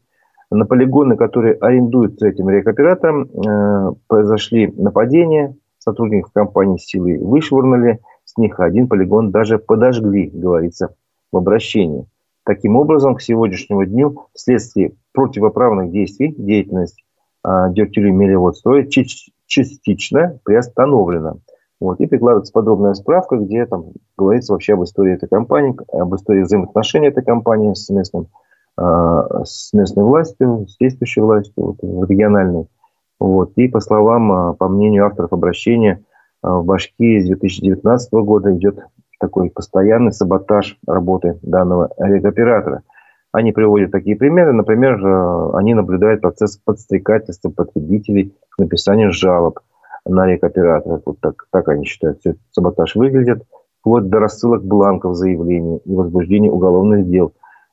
на 0.51 0.65
полигоны, 0.65 1.17
которые 1.17 1.55
арендуются 1.55 2.29
этим 2.29 2.49
рекоператором, 2.49 3.25
э, 3.25 3.93
произошли 4.09 4.73
нападения, 4.79 5.55
сотрудников 5.87 6.33
компании 6.33 6.79
силы 6.79 7.19
вышвырнули, 7.21 8.01
с 8.25 8.37
них 8.37 8.59
один 8.59 8.89
полигон 8.89 9.31
даже 9.31 9.59
подожгли, 9.59 10.31
говорится 10.33 10.95
в 11.31 11.37
обращении. 11.37 12.07
Таким 12.45 12.77
образом, 12.77 13.15
к 13.15 13.23
сегодняшнему 13.23 13.85
дню 13.85 14.27
вследствие 14.35 14.93
противоправных 15.13 15.91
действий 15.91 16.35
деятельность 16.37 17.03
э, 17.45 17.49
Дёртюли 17.71 18.11
Мелеводстроя 18.11 18.87
частично 19.47 20.39
приостановлена. 20.45 21.37
Вот, 21.81 22.01
и 22.01 22.07
прикладывается 22.07 22.53
подробная 22.53 22.95
справка, 22.95 23.37
где 23.37 23.67
там 23.67 23.93
говорится 24.17 24.53
вообще 24.53 24.75
об 24.75 24.83
истории 24.83 25.15
этой 25.15 25.29
компании, 25.29 25.77
об 25.93 26.15
истории 26.15 26.43
взаимоотношений 26.43 27.09
этой 27.09 27.23
компании 27.23 27.75
с, 27.75 27.91
местным, 27.91 28.29
э, 28.79 28.83
с 29.45 29.73
местной 29.73 30.05
властью, 30.05 30.67
с 30.69 30.77
действующей 30.79 31.23
властью, 31.23 31.53
вот, 31.57 32.09
региональной. 32.09 32.67
Вот. 33.19 33.53
И 33.57 33.69
по 33.69 33.81
словам, 33.81 34.33
а, 34.33 34.55
по 34.55 34.69
мнению 34.69 35.07
авторов 35.07 35.33
обращения, 35.33 36.05
а, 36.43 36.59
в 36.59 36.65
Башкирии 36.65 37.21
с 37.21 37.27
2019 37.27 38.23
года 38.23 38.55
идет 38.55 38.79
такой 39.19 39.51
постоянный 39.51 40.13
саботаж 40.13 40.79
работы 40.87 41.39
данного 41.43 41.91
регоператора. 41.99 42.83
Они 43.33 43.53
приводят 43.53 43.91
такие 43.91 44.17
примеры. 44.17 44.53
Например, 44.53 45.01
а, 45.05 45.59
они 45.59 45.75
наблюдают 45.75 46.21
процесс 46.21 46.59
подстрекательства 46.63 47.51
потребителей 47.51 48.35
к 48.51 48.59
написанию 48.59 49.13
жалоб 49.13 49.61
на 50.05 50.27
рекоператора. 50.27 51.01
Вот 51.05 51.21
так, 51.21 51.47
так 51.51 51.69
они 51.69 51.85
считают, 51.85 52.21
что 52.21 52.35
саботаж 52.53 52.95
выглядит. 52.97 53.43
Вплоть 53.81 54.09
до 54.09 54.19
рассылок 54.19 54.65
бланков 54.65 55.15
заявлений 55.15 55.81
и 55.85 55.95
возбуждения 55.95 56.51
уголовных 56.51 57.09
дел 57.09 57.33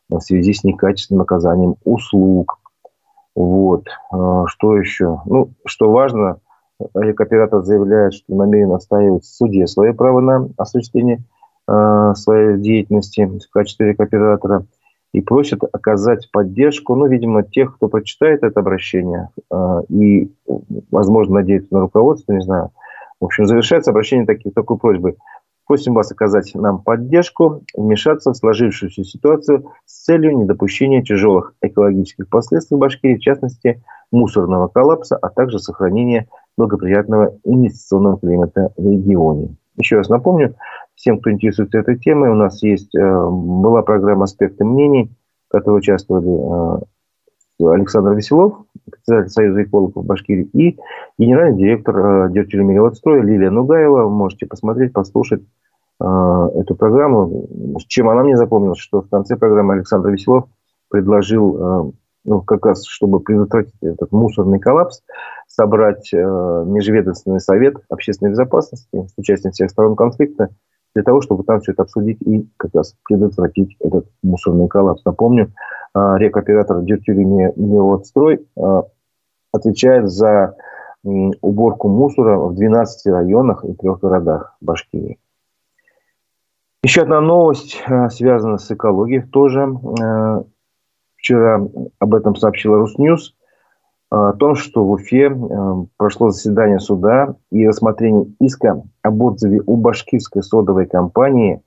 в 0.10 0.20
связи 0.20 0.54
с 0.54 0.64
некачественным 0.64 1.24
оказанием 1.24 1.76
услуг, 1.84 2.60
вот. 3.36 3.86
А, 4.12 4.46
что 4.48 4.78
еще? 4.78 5.22
Ну, 5.26 5.50
что 5.66 5.92
важно, 5.92 6.38
рекоператор 6.94 7.64
заявляет, 7.64 8.14
что 8.14 8.36
намерен 8.36 8.72
отстаивать 8.74 9.24
в 9.24 9.28
суде 9.28 9.68
свое 9.68 9.94
право 9.94 10.20
на 10.20 10.50
осуществление 10.58 11.24
э, 11.68 12.14
своей 12.16 12.58
деятельности 12.58 13.26
в 13.26 13.52
качестве 13.52 13.90
рекоператора 13.90 14.66
и 15.14 15.22
просит 15.22 15.62
оказать 15.72 16.30
поддержку, 16.32 16.96
ну, 16.96 17.08
видимо, 17.08 17.44
тех, 17.44 17.76
кто 17.76 17.88
прочитает 17.88 18.44
это 18.44 18.60
обращение 18.60 19.30
э, 19.52 19.82
и, 19.90 20.32
возможно, 20.92 21.36
надеется 21.36 21.74
на 21.74 21.82
руководство, 21.82 22.34
не 22.34 22.42
знаю. 22.42 22.72
В 23.20 23.26
общем, 23.26 23.46
завершается 23.46 23.92
обращение 23.92 24.26
таки, 24.26 24.52
такой 24.52 24.78
просьбой– 24.78 25.16
Просим 25.66 25.94
вас 25.94 26.12
оказать 26.12 26.52
нам 26.56 26.82
поддержку, 26.82 27.64
вмешаться 27.76 28.32
в 28.32 28.38
сложившуюся 28.38 29.04
ситуацию 29.04 29.72
с 29.86 30.04
целью 30.04 30.38
недопущения 30.38 31.02
тяжелых 31.02 31.54
экологических 31.62 32.30
последствий 32.30 32.76
в 32.76 32.80
Башкирии, 32.80 33.16
в 33.16 33.22
частности, 33.22 33.82
мусорного 34.12 34.68
коллапса, 34.68 35.18
а 35.18 35.30
также 35.30 35.60
сохранения 35.60 36.28
благоприятного 36.58 37.38
инвестиционного 37.46 38.20
климата 38.20 38.74
в 38.78 38.86
регионе. 38.86 39.56
Еще 39.78 39.98
раз 39.98 40.10
напомню, 40.10 40.56
всем, 40.96 41.20
кто 41.20 41.32
интересуется 41.32 41.80
этой 41.80 41.98
темой, 41.98 42.30
у 42.30 42.36
нас 42.36 42.62
есть, 42.62 42.94
э, 42.96 43.00
была 43.02 43.82
программа 43.82 44.26
«Аспекты 44.26 44.66
мнений», 44.66 45.12
в 45.48 45.52
которой 45.52 45.80
участвовали 45.80 46.30
э, 46.30 46.84
Александр 47.60 48.12
Веселов, 48.12 48.66
председатель 48.90 49.30
Союза 49.30 49.64
экологов 49.64 50.06
Башкирии, 50.06 50.50
и 50.54 50.78
генеральный 51.18 51.58
директор 51.58 51.98
э, 51.98 52.32
Дертюлемелеводстроя 52.32 53.22
Лилия 53.22 53.52
Нугаева. 53.52 54.10
Можете 54.10 54.46
посмотреть, 54.46 54.94
послушать 54.94 55.44
э, 56.02 56.06
эту 56.56 56.76
программу. 56.76 57.48
Чем 57.88 58.10
она 58.10 58.24
мне 58.24 58.38
запомнилась, 58.38 58.80
что 58.80 59.02
в 59.02 59.10
конце 59.10 59.36
программы 59.38 59.76
Александр 59.76 60.10
Веселов 60.10 60.46
предложил, 60.90 61.58
э, 61.58 61.92
ну, 62.26 62.42
как 62.42 62.66
раз, 62.66 62.86
чтобы 62.86 63.20
предотвратить 63.20 63.76
этот 63.82 64.12
мусорный 64.12 64.60
коллапс, 64.60 65.02
собрать 65.48 66.10
межведомственный 66.12 67.40
совет 67.40 67.76
общественной 67.90 68.32
безопасности 68.32 68.88
с 68.92 69.14
участием 69.18 69.52
всех 69.52 69.70
сторон 69.70 69.96
конфликта 69.96 70.50
для 70.94 71.04
того, 71.04 71.22
чтобы 71.22 71.44
там 71.44 71.60
все 71.62 71.72
это 71.72 71.84
обсудить 71.84 72.22
и 72.22 72.48
как 72.58 72.74
раз 72.76 72.96
предотвратить 73.04 73.76
этот 73.80 74.08
мусорный 74.22 74.68
коллапс. 74.68 75.04
Напомню, 75.06 75.52
э, 75.96 76.14
рекоператор 76.18 76.82
Дюртюли 76.82 77.24
Мелодстрой 77.24 78.46
э, 78.56 78.82
отвечает 79.52 80.10
за 80.10 80.56
уборку 81.04 81.90
мусора 81.90 82.38
в 82.38 82.56
12 82.56 83.08
районах 83.08 83.66
и 83.66 83.74
трех 83.74 84.00
городах 84.00 84.56
Башкирии. 84.62 85.20
Еще 86.82 87.02
одна 87.02 87.20
новость 87.20 87.82
э, 87.86 88.10
связана 88.10 88.58
с 88.58 88.72
экологией 88.72 89.24
тоже. 89.24 89.68
Вчера 91.18 91.62
об 92.00 92.16
этом 92.16 92.36
сообщила 92.36 92.78
Русньюз 92.78 93.36
о 94.14 94.34
том, 94.34 94.54
что 94.54 94.86
в 94.86 94.92
Уфе 94.92 95.26
э, 95.26 95.86
прошло 95.98 96.30
заседание 96.30 96.80
суда 96.80 97.36
и 97.52 97.68
рассмотрение 97.68 98.28
иска 98.40 98.84
об 99.02 99.22
отзыве 99.24 99.64
у 99.66 99.76
башкирской 99.76 100.44
содовой 100.44 100.86
компании 100.86 101.64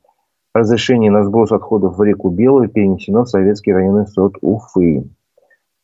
разрешение 0.55 1.11
на 1.11 1.25
сброс 1.25 1.51
отходов 1.51 1.99
в 1.99 2.03
реку 2.05 2.31
Белую 2.31 2.69
перенесено 2.69 3.25
в 3.25 3.29
Советский 3.29 3.73
районный 3.73 4.07
суд 4.07 4.37
Уфы. 4.43 5.11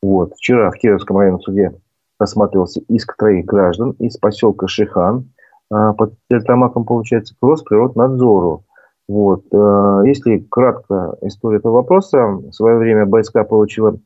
Вот. 0.00 0.34
Вчера 0.36 0.70
в 0.70 0.76
Кировском 0.76 1.18
районном 1.18 1.40
суде 1.40 1.72
рассматривался 2.20 2.80
иск 2.88 3.16
троих 3.16 3.44
граждан 3.44 3.90
из 3.98 4.16
поселка 4.18 4.68
Шихан 4.68 5.30
э, 5.68 5.92
под 5.98 6.14
Тельтамаком, 6.30 6.84
получается, 6.84 7.34
к 7.34 7.44
Росприроднадзору. 7.44 8.64
Вот. 9.08 9.42
Э, 9.52 10.02
если 10.06 10.46
кратко 10.48 11.16
история 11.22 11.58
этого 11.58 11.72
вопроса, 11.72 12.24
в 12.24 12.52
свое 12.52 12.76
время 12.76 13.04
БСК 13.04 13.46
получила 13.48 13.98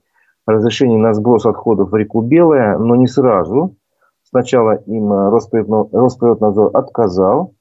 разрешение 0.47 0.99
на 0.99 1.13
сброс 1.13 1.45
отходов 1.47 1.91
в 1.91 1.97
реку 1.97 2.21
Белая, 2.21 2.79
но 2.79 2.97
не 2.97 3.07
сразу. 3.07 3.77
Сначала 4.23 4.77
им 4.87 5.13
э, 5.13 5.31
Росприроднадзор 5.31 6.71
отказал, 6.75 7.55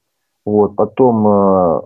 вот, 0.46 0.76
потом 0.76 1.28
э, 1.28 1.82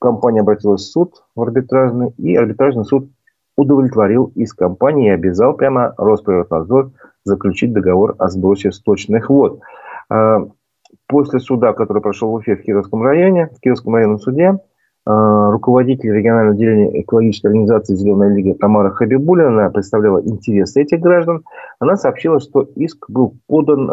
компания 0.00 0.40
обратилась 0.40 0.82
в 0.82 0.90
суд 0.90 1.24
в 1.34 1.42
арбитражный, 1.42 2.10
и 2.18 2.34
арбитражный 2.34 2.84
суд 2.84 3.08
удовлетворил 3.56 4.32
иск 4.34 4.58
компании 4.58 5.08
и 5.08 5.14
обязал 5.14 5.54
прямо 5.54 5.94
Росприроднадзор 5.96 6.90
заключить 7.24 7.72
договор 7.72 8.16
о 8.18 8.28
сбросе 8.28 8.72
сточных 8.72 9.30
вод. 9.30 9.60
После 11.06 11.38
суда, 11.38 11.72
который 11.72 12.02
прошел 12.02 12.30
в 12.30 12.34
Уфе 12.34 12.56
в 12.56 12.62
Кировском 12.62 13.02
районе, 13.02 13.46
в 13.46 13.60
Кировском 13.60 13.94
районном 13.94 14.18
суде, 14.18 14.58
руководитель 15.06 16.12
регионального 16.12 16.54
отделения 16.54 17.02
экологической 17.02 17.48
организации 17.48 17.94
«Зеленая 17.94 18.34
лига» 18.34 18.54
Тамара 18.54 18.90
Хабибулина, 18.90 19.70
представляла 19.70 20.22
интересы 20.22 20.82
этих 20.82 21.00
граждан, 21.00 21.44
она 21.78 21.96
сообщила, 21.96 22.40
что 22.40 22.62
иск 22.76 23.10
был 23.10 23.36
подан 23.46 23.90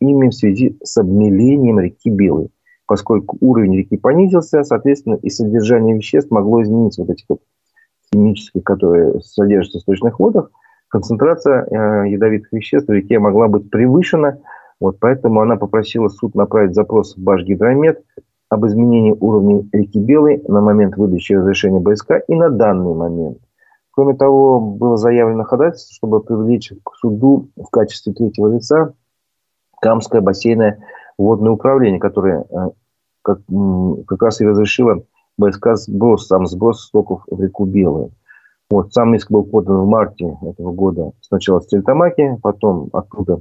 ими 0.00 0.28
в 0.28 0.34
связи 0.34 0.76
с 0.82 0.96
обмелением 0.96 1.78
реки 1.78 2.10
Белой. 2.10 2.50
Поскольку 2.88 3.36
уровень 3.40 3.76
реки 3.76 3.96
понизился, 3.96 4.62
соответственно, 4.62 5.14
и 5.14 5.28
содержание 5.28 5.96
веществ 5.96 6.30
могло 6.30 6.62
измениться, 6.62 7.02
вот 7.02 7.10
этих 7.10 7.26
вот 7.28 7.40
химических, 8.12 8.62
которые 8.62 9.20
содержатся 9.20 9.78
в 9.78 9.82
сточных 9.82 10.20
водах, 10.20 10.50
концентрация 10.88 11.64
э, 11.64 12.10
ядовитых 12.10 12.52
веществ 12.52 12.88
в 12.88 12.92
реке 12.92 13.18
могла 13.18 13.48
быть 13.48 13.70
превышена, 13.70 14.38
вот 14.78 14.98
поэтому 15.00 15.40
она 15.40 15.56
попросила 15.56 16.08
суд 16.08 16.34
направить 16.34 16.74
запрос 16.74 17.16
в 17.16 17.20
Башгидромет 17.20 18.04
об 18.48 18.66
изменении 18.66 19.16
уровня 19.18 19.64
реки 19.72 19.98
Белой 19.98 20.42
на 20.46 20.60
момент 20.60 20.96
выдачи 20.96 21.32
разрешения 21.32 21.80
БСК 21.80 22.22
и 22.28 22.34
на 22.34 22.50
данный 22.50 22.94
момент. 22.94 23.38
Кроме 23.90 24.14
того, 24.14 24.60
было 24.60 24.96
заявлено 24.96 25.44
ходатайство, 25.44 25.94
чтобы 25.94 26.22
привлечь 26.22 26.72
к 26.84 26.94
суду 26.96 27.48
в 27.56 27.68
качестве 27.70 28.12
третьего 28.12 28.52
лица 28.54 28.94
Камское 29.80 30.20
бассейное 30.20 30.78
водное 31.18 31.52
управление, 31.52 32.00
которое 32.00 32.44
э, 32.50 32.70
как, 33.22 33.40
как 34.06 34.22
раз 34.22 34.40
и 34.40 34.46
разрешило 34.46 35.02
БСК 35.38 35.76
сброс, 35.76 36.26
сам 36.26 36.46
сброс 36.46 36.84
стоков 36.84 37.22
в 37.30 37.40
реку 37.40 37.64
Белую. 37.64 38.10
Вот, 38.70 38.92
сам 38.92 39.14
иск 39.14 39.30
был 39.30 39.44
подан 39.44 39.80
в 39.80 39.86
марте 39.86 40.36
этого 40.42 40.72
года. 40.72 41.12
Сначала 41.20 41.60
в 41.60 41.64
Стельтамаке, 41.64 42.38
потом 42.42 42.88
оттуда 42.92 43.40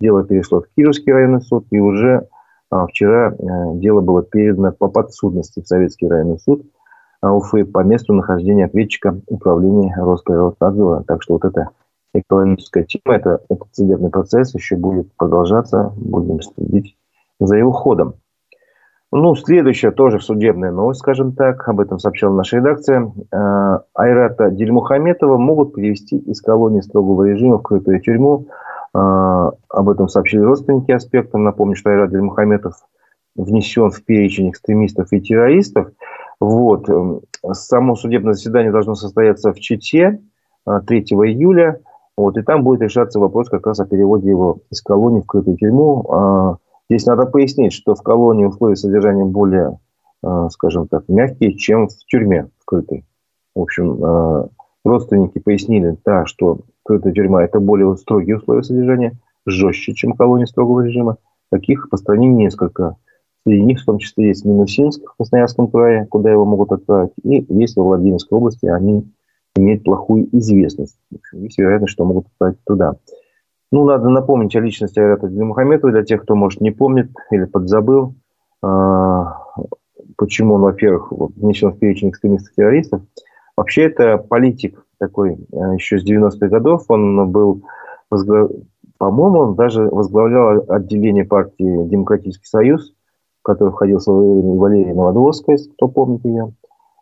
дело 0.00 0.24
перешло 0.24 0.62
в 0.62 0.66
Кировский 0.74 1.12
районный 1.12 1.42
суд, 1.42 1.66
и 1.70 1.78
уже 1.78 2.28
вчера 2.88 3.28
а, 3.28 3.74
дело 3.74 4.00
было 4.00 4.22
передано 4.22 4.72
по 4.72 4.88
подсудности 4.88 5.60
в 5.60 5.66
Советский 5.66 6.08
районный 6.08 6.38
суд 6.38 6.66
а, 7.20 7.32
Уфы 7.32 7.64
по 7.64 7.84
месту 7.84 8.12
нахождения 8.12 8.66
ответчика 8.66 9.20
управления 9.26 9.94
Росприроднадзора. 9.96 11.04
Так 11.04 11.22
что 11.22 11.34
вот 11.34 11.44
эта 11.44 11.70
экологическая 12.12 12.84
тема, 12.84 13.16
это, 13.16 13.40
этот 13.48 13.68
судебный 13.72 14.10
процесс 14.10 14.54
еще 14.54 14.76
будет 14.76 15.08
продолжаться, 15.16 15.92
будем 15.96 16.40
следить 16.40 16.96
за 17.40 17.56
его 17.56 17.72
ходом. 17.72 18.14
Ну, 19.16 19.36
следующая 19.36 19.92
тоже 19.92 20.18
судебная 20.18 20.72
новость, 20.72 20.98
скажем 20.98 21.34
так, 21.34 21.68
об 21.68 21.78
этом 21.78 22.00
сообщала 22.00 22.34
наша 22.34 22.56
редакция. 22.56 23.12
Э, 23.30 23.78
Айрата 23.94 24.50
Дельмухаметова 24.50 25.38
могут 25.38 25.74
перевести 25.74 26.18
из 26.18 26.40
колонии 26.42 26.80
строгого 26.80 27.22
режима 27.22 27.58
в 27.58 27.62
крытую 27.62 28.00
тюрьму. 28.00 28.48
Э, 28.94 29.50
об 29.68 29.88
этом 29.88 30.08
сообщили 30.08 30.42
родственники 30.42 30.92
аспектам. 30.92 31.44
Напомню, 31.44 31.74
что 31.74 31.90
Айрат 31.90 32.10
Дельмухаметов 32.10 32.74
внесен 33.34 33.90
в 33.90 34.04
перечень 34.04 34.50
экстремистов 34.50 35.12
и 35.12 35.20
террористов. 35.20 35.88
Вот. 36.40 36.88
Э, 36.88 37.20
само 37.52 37.96
судебное 37.96 38.34
заседание 38.34 38.72
должно 38.72 38.94
состояться 38.94 39.52
в 39.52 39.58
Чите 39.58 40.20
3 40.64 41.00
июля. 41.00 41.80
Вот, 42.16 42.38
и 42.38 42.42
там 42.42 42.62
будет 42.62 42.80
решаться 42.80 43.18
вопрос 43.18 43.48
как 43.48 43.66
раз 43.66 43.80
о 43.80 43.86
переводе 43.86 44.30
его 44.30 44.58
из 44.70 44.80
колонии 44.82 45.20
в 45.20 45.26
крытую 45.26 45.56
тюрьму. 45.56 46.58
Здесь 46.88 47.06
надо 47.06 47.26
пояснить, 47.26 47.72
что 47.72 47.96
в 47.96 48.02
колонии 48.02 48.44
условия 48.44 48.76
содержания 48.76 49.24
более, 49.24 49.80
скажем 50.50 50.86
так, 50.86 51.08
мягкие, 51.08 51.56
чем 51.56 51.88
в 51.88 51.96
тюрьме 52.06 52.50
вкрытой. 52.60 53.04
В 53.56 53.62
общем, 53.62 54.48
родственники 54.84 55.38
пояснили, 55.38 55.96
да, 56.04 56.26
что 56.26 56.60
крытая 56.84 57.12
тюрьма– 57.12 57.44
это 57.44 57.60
более 57.60 57.96
строгие 57.96 58.36
условия 58.36 58.62
содержания, 58.62 59.18
жестче, 59.46 59.94
чем 59.94 60.12
колония 60.12 60.46
строгого 60.46 60.80
режима. 60.80 61.16
Таких 61.50 61.88
по 61.90 61.96
стране 61.96 62.28
несколько. 62.28 62.96
Среди 63.46 63.62
них 63.62 63.80
в 63.80 63.84
том 63.84 63.98
числе 63.98 64.28
есть 64.28 64.44
Минусинск 64.44 65.02
в 65.02 65.16
Красноярском 65.16 65.68
крае, 65.68 66.06
куда 66.06 66.30
его 66.30 66.44
могут 66.44 66.72
отправить, 66.72 67.12
и 67.22 67.44
есть 67.50 67.76
во 67.76 67.84
Владимирской 67.84 68.38
области, 68.38 68.66
они 68.66 69.04
имеют 69.54 69.84
плохую 69.84 70.28
известность. 70.36 70.98
Есть 71.32 71.58
вероятность, 71.58 71.92
что 71.92 72.04
могут 72.04 72.26
отправить 72.26 72.58
туда. 72.64 72.94
Ну, 73.70 73.84
надо 73.84 74.08
напомнить 74.08 74.54
о 74.56 74.60
личности 74.60 74.98
Айрата 74.98 75.26
Мухаметова 75.26 75.92
для 75.92 76.04
тех, 76.04 76.22
кто, 76.22 76.34
может, 76.34 76.60
не 76.60 76.70
помнит 76.70 77.10
или 77.30 77.44
подзабыл. 77.44 78.14
А, 78.62 79.38
почему 80.16 80.54
он, 80.54 80.62
во-первых, 80.62 81.12
внесен 81.12 81.70
в 81.70 81.78
перечень 81.78 82.10
экстремистов-террористов. 82.10 83.02
Вообще, 83.56 83.84
это 83.84 84.18
политик 84.18 84.84
такой 84.98 85.38
а, 85.52 85.74
еще 85.74 85.98
с 85.98 86.04
90-х 86.04 86.48
годов. 86.48 86.84
Он 86.88 87.30
был, 87.30 87.62
по-моему, 88.98 89.38
он 89.38 89.54
даже 89.54 89.82
возглавлял 89.82 90.64
отделение 90.68 91.24
партии 91.24 91.88
«Демократический 91.88 92.46
союз», 92.46 92.92
в 93.40 93.42
который 93.42 93.70
входил 93.70 93.98
в 93.98 94.02
свое 94.02 94.34
время 94.34 94.54
Валерий 94.54 94.92
Новодворская, 94.92 95.58
кто 95.76 95.88
помнит 95.88 96.24
ее. 96.24 96.52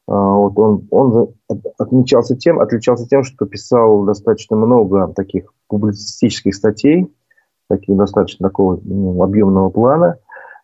А, 0.08 0.34
вот 0.34 0.58
он, 0.58 0.86
он 0.90 1.34
отмечался 1.78 2.36
тем, 2.36 2.60
отличался 2.60 3.08
тем, 3.08 3.22
что 3.22 3.46
писал 3.46 4.04
достаточно 4.04 4.56
много 4.56 5.08
таких 5.08 5.52
публицистических 5.68 6.54
статей, 6.54 7.10
таких 7.68 7.96
достаточно 7.96 8.48
такого 8.48 8.78
ну, 8.82 9.22
объемного 9.22 9.70
плана. 9.70 10.18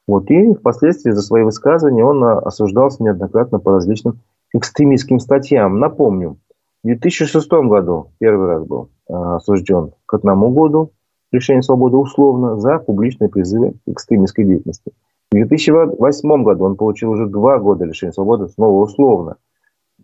Вот, 0.06 0.30
и 0.30 0.54
впоследствии 0.54 1.10
за 1.10 1.22
свои 1.22 1.42
высказывания 1.42 2.04
он 2.04 2.22
осуждался 2.24 3.02
неоднократно 3.02 3.58
по 3.58 3.72
различным 3.72 4.20
экстремистским 4.54 5.20
статьям. 5.20 5.78
Напомню, 5.78 6.38
в 6.82 6.86
2006 6.86 7.50
году 7.50 8.12
первый 8.18 8.46
раз 8.48 8.64
был 8.64 8.90
а, 9.08 9.36
осужден 9.36 9.92
к 10.06 10.14
одному 10.14 10.50
году 10.50 10.92
лишения 11.32 11.62
свободы 11.62 11.96
условно 11.96 12.58
за 12.58 12.78
публичные 12.78 13.28
призывы 13.28 13.72
к 13.72 13.90
экстремистской 13.90 14.44
деятельности. 14.44 14.92
В 15.30 15.34
2008 15.34 16.42
году 16.42 16.64
он 16.64 16.76
получил 16.76 17.10
уже 17.10 17.26
два 17.26 17.58
года 17.58 17.84
лишения 17.84 18.12
свободы, 18.12 18.48
снова 18.48 18.82
условно, 18.82 19.36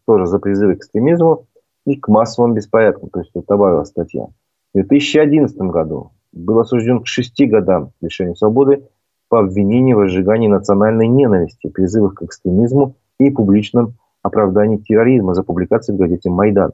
тоже 0.06 0.26
за 0.26 0.38
призывы 0.38 0.74
к 0.74 0.78
экстремизму 0.78 1.46
и 1.86 1.96
к 1.96 2.08
массовым 2.08 2.54
беспорядкам, 2.54 3.08
то 3.10 3.20
есть 3.20 3.32
добавилась 3.46 3.88
статья. 3.88 4.26
В 4.74 4.78
2011 4.78 5.56
году 5.56 6.10
был 6.32 6.58
осужден 6.58 7.00
к 7.00 7.06
шести 7.06 7.46
годам 7.46 7.92
лишения 8.00 8.34
свободы 8.34 8.82
по 9.28 9.40
обвинению 9.40 9.96
в 9.96 10.00
разжигании 10.00 10.48
национальной 10.48 11.08
ненависти, 11.08 11.68
призывах 11.68 12.14
к 12.14 12.22
экстремизму 12.22 12.96
и 13.18 13.30
публичном 13.30 13.94
оправдании 14.24 14.78
терроризма 14.78 15.34
за 15.34 15.44
публикацией 15.44 15.96
в 15.96 16.00
газете 16.00 16.30
«Майдан». 16.30 16.72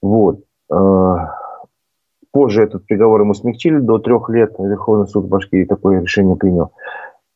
Вот. 0.00 0.40
Э, 0.70 1.16
позже 2.30 2.62
этот 2.62 2.86
приговор 2.86 3.22
ему 3.22 3.34
смягчили 3.34 3.78
до 3.78 3.98
трех 3.98 4.28
лет. 4.28 4.54
Верховный 4.58 5.08
суд 5.08 5.26
Башкирии 5.26 5.64
такое 5.64 6.00
решение 6.00 6.36
принял. 6.36 6.72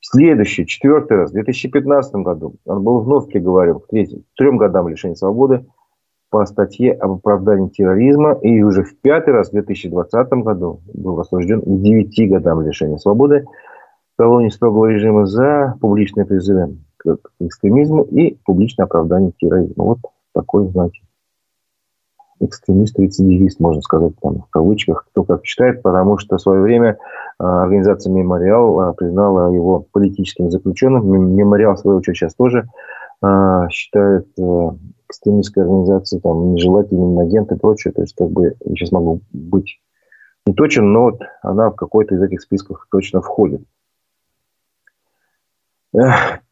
Следующий, 0.01 0.67
четвертый 0.67 1.17
раз, 1.17 1.31
в 1.31 1.33
2015 1.33 2.15
году, 2.17 2.55
он 2.67 2.83
был 2.85 3.01
вновь 3.01 3.27
приговорен 3.27 3.81
к 3.81 3.89
третьим, 3.89 4.23
трем 4.37 4.59
годам 4.59 4.87
лишения 4.87 5.17
свободы 5.17 5.67
по 6.31 6.45
статье 6.45 6.93
об 6.93 7.13
оправдании 7.13 7.71
терроризма. 7.71 8.39
И 8.43 8.63
уже 8.63 8.85
в 8.85 9.01
пятый 9.01 9.33
раз, 9.33 9.49
в 9.49 9.53
2020 9.53 10.29
году, 10.45 10.83
был 10.93 11.19
осужден 11.19 11.63
к 11.63 11.83
девяти 11.83 12.27
годам 12.27 12.61
лишения 12.61 12.99
свободы 12.99 13.47
в 14.15 14.19
колонии 14.19 14.51
строгого 14.51 14.87
режима 14.87 15.27
за 15.27 15.75
публичные 15.81 16.27
призывы 16.27 16.77
к 16.99 17.19
экстремизму 17.41 18.03
и 18.03 18.37
публичное 18.45 18.85
оправдание 18.85 19.33
терроризма. 19.39 19.85
Вот 19.85 19.99
такой, 20.33 20.69
знаете, 20.69 21.01
экстремист-рецидивист, 22.41 23.61
можно 23.61 23.83
сказать, 23.83 24.13
там, 24.21 24.43
в 24.43 24.51
кавычках, 24.51 25.07
кто 25.11 25.25
как 25.25 25.45
считает, 25.45 25.83
потому 25.83 26.19
что 26.19 26.37
в 26.37 26.41
свое 26.41 26.61
время 26.61 26.99
а, 27.39 27.63
организация 27.63 28.13
«Мемориал» 28.13 28.79
а, 28.81 28.93
признала 28.93 29.53
его 29.53 29.87
политическим 29.93 30.51
заключенным. 30.51 31.35
«Мемориал», 31.35 31.75
в 31.75 31.81
свою 31.81 31.99
очередь, 31.99 32.17
сейчас 32.17 32.35
тоже 32.35 32.69
а, 33.21 33.69
считает 33.71 34.29
э, 34.39 34.71
экстремистской 35.09 35.65
организацией 35.65 36.21
там, 36.21 36.53
нежелательным 36.53 37.19
агент 37.19 37.51
и 37.51 37.57
прочее. 37.57 37.93
То 37.93 38.03
есть, 38.03 38.15
как 38.15 38.31
бы, 38.31 38.55
я 38.65 38.75
сейчас 38.77 38.93
могу 38.93 39.21
быть 39.33 39.81
не 40.47 40.55
точен, 40.55 40.93
но 40.93 41.05
вот 41.05 41.21
она 41.43 41.71
в 41.71 41.75
какой-то 41.75 42.15
из 42.15 42.23
этих 42.23 42.41
списков 42.41 42.87
точно 42.91 43.21
входит. 43.21 43.63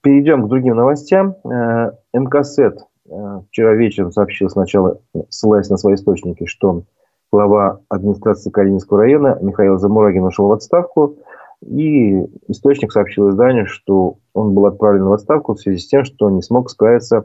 Перейдем 0.03 0.44
к 0.44 0.49
другим 0.49 0.77
новостям. 0.77 1.37
Э, 1.44 1.92
МКСЭД 2.12 2.79
Э, 3.09 3.40
вчера 3.49 3.75
вечером 3.75 4.12
сообщил 4.12 4.49
сначала, 4.49 4.99
ссылаясь 5.29 5.70
на 5.70 5.77
свои 5.77 5.94
источники, 5.94 6.46
что 6.46 6.83
глава 7.31 7.81
администрации 7.88 8.51
Калининского 8.51 9.01
района 9.01 9.38
Михаил 9.40 9.79
Замурагин 9.79 10.25
ушел 10.25 10.49
в 10.49 10.53
отставку. 10.53 11.16
И 11.62 12.22
источник 12.49 12.92
сообщил 12.92 13.31
изданию, 13.31 13.66
что 13.66 14.16
он 14.35 14.55
был 14.55 14.66
отправлен 14.66 15.05
в 15.05 15.12
отставку 15.12 15.55
в 15.55 15.61
связи 15.61 15.79
с 15.79 15.88
тем, 15.88 16.05
что 16.05 16.29
не 16.31 16.42
смог 16.42 16.70
справиться 16.70 17.25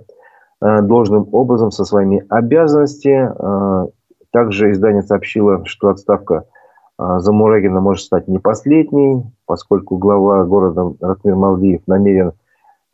э, 0.62 0.82
должным 0.82 1.28
образом 1.34 1.72
со 1.72 1.84
своими 1.84 2.26
обязанностями. 2.30 3.30
Э, 3.38 3.88
также 4.32 4.72
издание 4.72 5.02
сообщило, 5.02 5.66
что 5.66 5.90
отставка 5.90 6.46
Замурагина 7.20 7.82
может 7.82 8.06
стать 8.06 8.28
не 8.28 8.40
последней, 8.40 9.24
поскольку 9.46 9.98
глава 9.98 10.44
города 10.46 10.94
Ратмир 11.00 11.36
Малдиев 11.36 11.82
намерен 11.88 12.34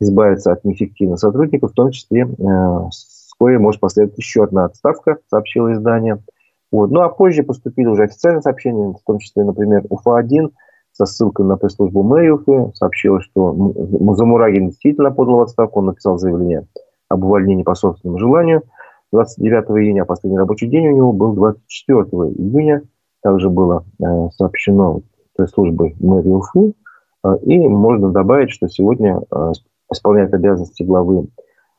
избавиться 0.00 0.52
от 0.52 0.64
неэффективных 0.64 1.18
сотрудников, 1.18 1.72
в 1.72 1.74
том 1.74 1.90
числе 1.90 2.22
э, 2.22 2.88
вскоре 2.90 3.58
может 3.58 3.80
последовать 3.80 4.18
еще 4.18 4.44
одна 4.44 4.64
отставка, 4.64 5.18
сообщило 5.28 5.72
издание. 5.72 6.22
Вот. 6.70 6.90
Ну 6.90 7.00
а 7.00 7.08
позже 7.08 7.42
поступили 7.42 7.86
уже 7.86 8.04
официальные 8.04 8.42
сообщения, 8.42 8.92
в 8.92 9.04
том 9.06 9.18
числе, 9.18 9.44
например, 9.44 9.84
УФА-1 9.88 10.52
со 10.92 11.06
ссылкой 11.06 11.46
на 11.46 11.56
пресс-службу 11.56 12.02
мэрии 12.02 12.30
Уфы 12.30 12.72
сообщила, 12.74 13.20
что 13.20 13.52
Музамурагин 13.52 14.68
действительно 14.68 15.10
подал 15.10 15.36
в 15.36 15.42
отставку. 15.42 15.78
Он 15.78 15.86
написал 15.86 16.18
заявление 16.18 16.66
об 17.08 17.24
увольнении 17.24 17.62
по 17.62 17.74
собственному 17.74 18.18
желанию. 18.18 18.62
29 19.12 19.64
июня, 19.82 20.02
а 20.02 20.04
последний 20.04 20.38
рабочий 20.38 20.66
день 20.66 20.88
у 20.88 20.96
него 20.96 21.12
был 21.12 21.32
24 21.32 22.00
июня. 22.00 22.82
Также 23.28 23.50
было 23.50 23.84
э, 24.00 24.04
сообщено 24.38 25.02
пресс-службой 25.36 25.94
мэрии 26.00 26.30
Уфы. 26.30 26.72
Э, 27.22 27.36
и 27.42 27.58
можно 27.68 28.08
добавить, 28.10 28.50
что 28.50 28.68
сегодня 28.68 29.20
э, 29.20 29.52
исполняет 29.92 30.32
обязанности 30.32 30.82
главы 30.82 31.26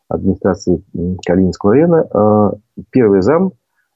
администрации 0.10 0.84
Калининского 1.26 1.74
района 1.74 2.54
первый 2.92 3.22
зам 3.22 3.54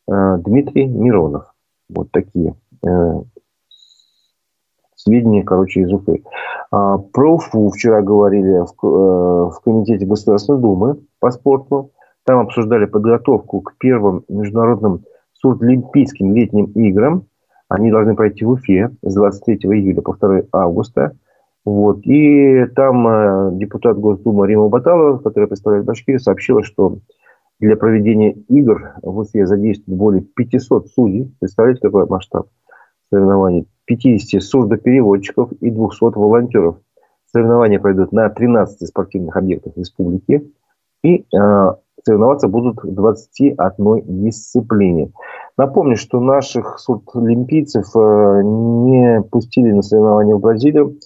Дмитрий 0.07 0.85
Миронов. 0.85 1.53
Вот 1.89 2.11
такие 2.11 2.55
сведения, 4.95 5.43
короче, 5.43 5.81
из 5.81 5.91
Уфы. 5.91 6.23
А, 6.71 6.97
про 6.99 7.35
Уфу 7.35 7.69
вчера 7.69 8.01
говорили 8.01 8.63
в, 8.81 9.59
Комитете 9.63 10.05
Государственной 10.05 10.59
Думы 10.59 10.99
по 11.19 11.31
спорту. 11.31 11.91
Там 12.25 12.39
обсуждали 12.39 12.85
подготовку 12.85 13.61
к 13.61 13.75
первым 13.77 14.23
международным 14.29 15.03
сурдлимпийским 15.33 16.33
летним 16.33 16.65
играм. 16.65 17.25
Они 17.73 17.89
должны 17.89 18.15
пройти 18.15 18.45
в 18.45 18.51
Уфе 18.51 18.91
с 19.01 19.15
23 19.15 19.55
июля 19.67 20.03
по 20.03 20.15
2 20.15 20.43
августа. 20.51 21.17
Вот. 21.65 22.05
И 22.05 22.67
там 22.75 23.07
э, 23.07 23.49
депутат 23.53 23.97
Госдумы 23.97 24.47
Рима 24.47 24.69
Баталова, 24.69 25.17
которая 25.17 25.47
представляет 25.47 25.83
Башкирию, 25.83 26.19
сообщила, 26.19 26.61
что 26.61 26.99
для 27.59 27.75
проведения 27.75 28.33
игр 28.47 28.93
в 29.01 29.17
Уфе 29.17 29.47
задействуют 29.47 29.97
более 29.97 30.21
500 30.21 30.87
судей. 30.89 31.35
Представляете, 31.39 31.81
какой 31.81 32.05
масштаб 32.05 32.45
соревнований? 33.11 33.67
50 33.85 34.43
сурдопереводчиков 34.43 35.51
и 35.53 35.71
200 35.71 36.15
волонтеров. 36.15 36.77
Соревнования 37.31 37.79
пройдут 37.79 38.11
на 38.11 38.29
13 38.29 38.87
спортивных 38.87 39.35
объектах 39.35 39.75
республики. 39.77 40.47
И 41.03 41.25
э, 41.35 41.73
соревноваться 42.05 42.47
будут 42.47 42.83
в 42.83 42.93
21 42.93 44.23
дисциплине. 44.23 45.11
Напомню, 45.57 45.97
что 45.97 46.19
наших 46.19 46.79
сурдолимпийцев 46.79 47.85
э, 47.95 48.41
не 48.43 49.21
пустили 49.21 49.71
на 49.71 49.83
соревнования 49.83 50.35
в 50.35 50.39
Бразилию 50.39 50.97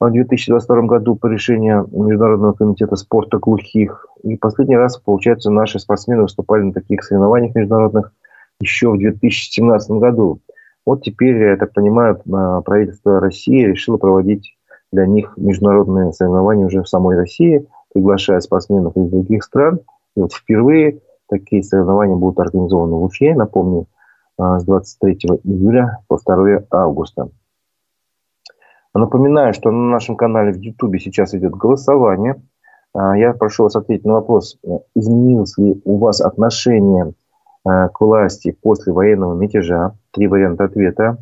в 0.00 0.10
2022 0.10 0.82
году 0.82 1.16
по 1.16 1.26
решению 1.26 1.88
Международного 1.92 2.52
комитета 2.52 2.96
спорта 2.96 3.38
глухих. 3.38 4.06
И 4.22 4.36
последний 4.36 4.76
раз, 4.76 4.96
получается, 4.96 5.50
наши 5.50 5.78
спортсмены 5.78 6.22
выступали 6.22 6.62
на 6.62 6.72
таких 6.72 7.04
соревнованиях 7.04 7.54
международных 7.54 8.12
еще 8.60 8.90
в 8.90 8.98
2017 8.98 9.90
году. 9.92 10.40
Вот 10.86 11.02
теперь, 11.02 11.36
я 11.36 11.56
так 11.56 11.72
понимаю, 11.72 12.20
правительство 12.64 13.20
России 13.20 13.64
решило 13.64 13.96
проводить 13.96 14.56
для 14.92 15.06
них 15.06 15.34
международные 15.36 16.12
соревнования 16.12 16.66
уже 16.66 16.82
в 16.82 16.88
самой 16.88 17.16
России, 17.16 17.66
приглашая 17.92 18.40
спортсменов 18.40 18.96
из 18.96 19.10
других 19.10 19.44
стран. 19.44 19.80
И 20.16 20.20
вот 20.20 20.32
впервые 20.32 21.00
такие 21.34 21.62
соревнования 21.62 22.16
будут 22.16 22.38
организованы 22.38 22.96
в 22.96 23.04
Уфе, 23.04 23.34
напомню, 23.34 23.86
а, 24.38 24.60
с 24.60 24.64
23 24.64 25.40
июля 25.42 25.98
по 26.08 26.18
2 26.18 26.64
августа. 26.70 27.28
Напоминаю, 28.94 29.52
что 29.54 29.72
на 29.72 29.90
нашем 29.90 30.16
канале 30.16 30.52
в 30.52 30.56
YouTube 30.56 31.00
сейчас 31.00 31.34
идет 31.34 31.52
голосование. 31.52 32.40
А, 32.94 33.18
я 33.18 33.32
прошу 33.32 33.64
вас 33.64 33.74
ответить 33.74 34.04
на 34.04 34.14
вопрос, 34.14 34.58
изменилось 34.94 35.58
ли 35.58 35.80
у 35.84 35.98
вас 35.98 36.20
отношение 36.20 37.12
а, 37.64 37.88
к 37.88 38.00
власти 38.00 38.56
после 38.62 38.92
военного 38.92 39.34
мятежа. 39.34 39.94
Три 40.12 40.28
варианта 40.28 40.64
ответа. 40.64 41.18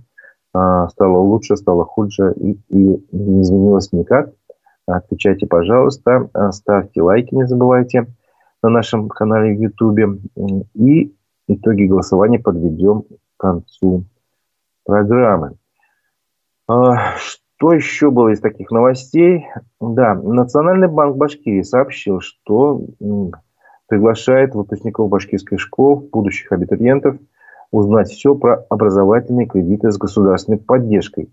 А, 0.52 0.88
стало 0.88 1.16
лучше, 1.18 1.56
стало 1.56 1.86
хуже 1.86 2.34
и, 2.36 2.58
и 2.68 3.06
не 3.12 3.42
изменилось 3.42 3.90
никак. 3.92 4.30
Отвечайте, 4.86 5.46
пожалуйста. 5.46 6.28
Ставьте 6.50 7.00
лайки, 7.00 7.34
не 7.34 7.46
забывайте, 7.46 8.06
на 8.62 8.68
нашем 8.68 9.08
канале 9.08 9.54
в 9.54 9.60
YouTube. 9.60 10.20
И 10.74 11.14
итоги 11.48 11.84
голосования 11.84 12.38
подведем 12.38 13.02
к 13.02 13.40
концу 13.40 14.04
программы. 14.84 15.56
Что 16.66 17.72
еще 17.72 18.10
было 18.10 18.30
из 18.30 18.40
таких 18.40 18.70
новостей? 18.70 19.46
Да, 19.80 20.14
Национальный 20.14 20.88
банк 20.88 21.16
Башкирии 21.16 21.62
сообщил, 21.62 22.20
что 22.20 22.84
приглашает 23.88 24.54
выпускников 24.54 25.10
башкирских 25.10 25.60
школ, 25.60 26.08
будущих 26.12 26.50
абитуриентов, 26.50 27.16
узнать 27.70 28.08
все 28.08 28.34
про 28.34 28.64
образовательные 28.68 29.46
кредиты 29.46 29.90
с 29.90 29.98
государственной 29.98 30.58
поддержкой. 30.58 31.30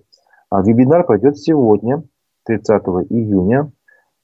А 0.50 0.62
вебинар 0.62 1.06
пройдет 1.06 1.38
сегодня, 1.38 2.04
30 2.46 2.84
июня, 3.10 3.72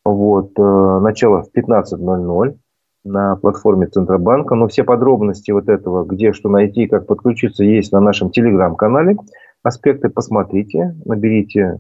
вот, 0.03 0.51
э, 0.57 0.99
начало 0.99 1.43
в 1.43 1.51
15.00 1.51 2.57
на 3.05 3.37
платформе 3.37 3.87
Центробанка. 3.87 4.55
Но 4.55 4.67
все 4.67 4.83
подробности 4.83 5.51
вот 5.51 5.69
этого, 5.69 6.03
где 6.03 6.33
что 6.33 6.49
найти, 6.49 6.87
как 6.87 7.07
подключиться, 7.07 7.63
есть 7.63 7.93
на 7.93 8.01
нашем 8.01 8.31
телеграм-канале. 8.31 9.17
Аспекты 9.63 10.09
посмотрите, 10.09 10.95
наберите 11.05 11.79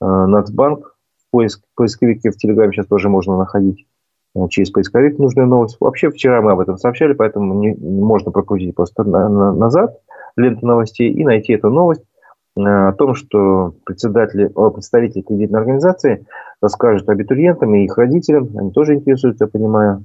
Э, 0.00 0.26
Нацбанк. 0.26 0.94
Поиск, 1.30 1.64
поисковики 1.74 2.30
в 2.30 2.36
Телеграме 2.36 2.72
сейчас 2.72 2.86
тоже 2.86 3.08
можно 3.08 3.36
находить 3.36 3.86
э, 4.36 4.46
через 4.50 4.70
поисковик 4.70 5.18
нужную 5.18 5.48
новость. 5.48 5.78
Вообще 5.80 6.10
вчера 6.10 6.40
мы 6.42 6.52
об 6.52 6.60
этом 6.60 6.76
сообщали, 6.76 7.12
поэтому 7.12 7.54
не, 7.54 7.74
не 7.74 8.02
можно 8.02 8.30
прокрутить 8.30 8.74
просто 8.74 9.02
на, 9.02 9.28
на, 9.28 9.52
назад 9.52 9.98
ленту 10.36 10.66
новостей 10.66 11.12
и 11.12 11.24
найти 11.24 11.54
эту 11.54 11.70
новость 11.70 12.04
э, 12.56 12.60
о 12.60 12.92
том, 12.92 13.14
что 13.14 13.74
председатели, 13.84 14.50
о, 14.54 14.70
представители 14.70 15.22
кредитной 15.22 15.60
организации 15.60 16.26
расскажут 16.60 17.08
абитуриентам 17.08 17.74
и 17.74 17.84
их 17.84 17.96
родителям, 17.98 18.50
они 18.56 18.70
тоже 18.70 18.94
интересуются, 18.94 19.44
я 19.44 19.48
понимаю, 19.48 20.04